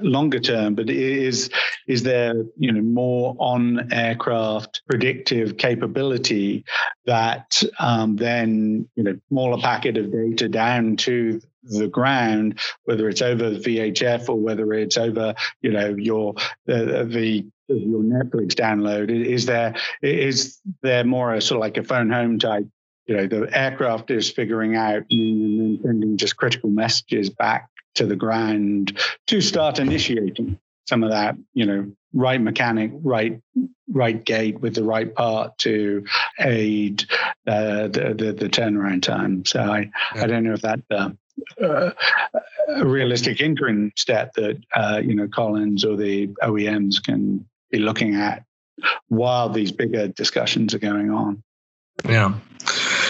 [0.00, 0.74] longer term.
[0.74, 1.50] But is
[1.86, 6.64] is there, you know, more on aircraft predictive capability
[7.06, 13.22] that um, then, you know, smaller packet of data down to the ground, whether it's
[13.22, 16.34] over VHF or whether it's over, you know, your
[16.66, 19.10] the, the your Netflix download?
[19.10, 22.66] Is there is there more a sort of like a phone home type?
[23.06, 28.16] You know, the aircraft is figuring out and sending just critical messages back to the
[28.16, 30.58] ground to start initiating
[30.88, 33.40] some of that, you know, right mechanic, right
[33.90, 36.04] right gate with the right part to
[36.40, 37.04] aid
[37.46, 39.44] uh, the, the, the turnaround time.
[39.44, 40.22] So I yeah.
[40.22, 40.80] I don't know if that.
[40.90, 41.10] Uh,
[41.62, 41.90] uh,
[42.68, 48.14] a realistic interim step that uh, you know Collins or the OEMs can be looking
[48.14, 48.44] at
[49.08, 51.42] while these bigger discussions are going on.
[52.04, 52.34] Yeah.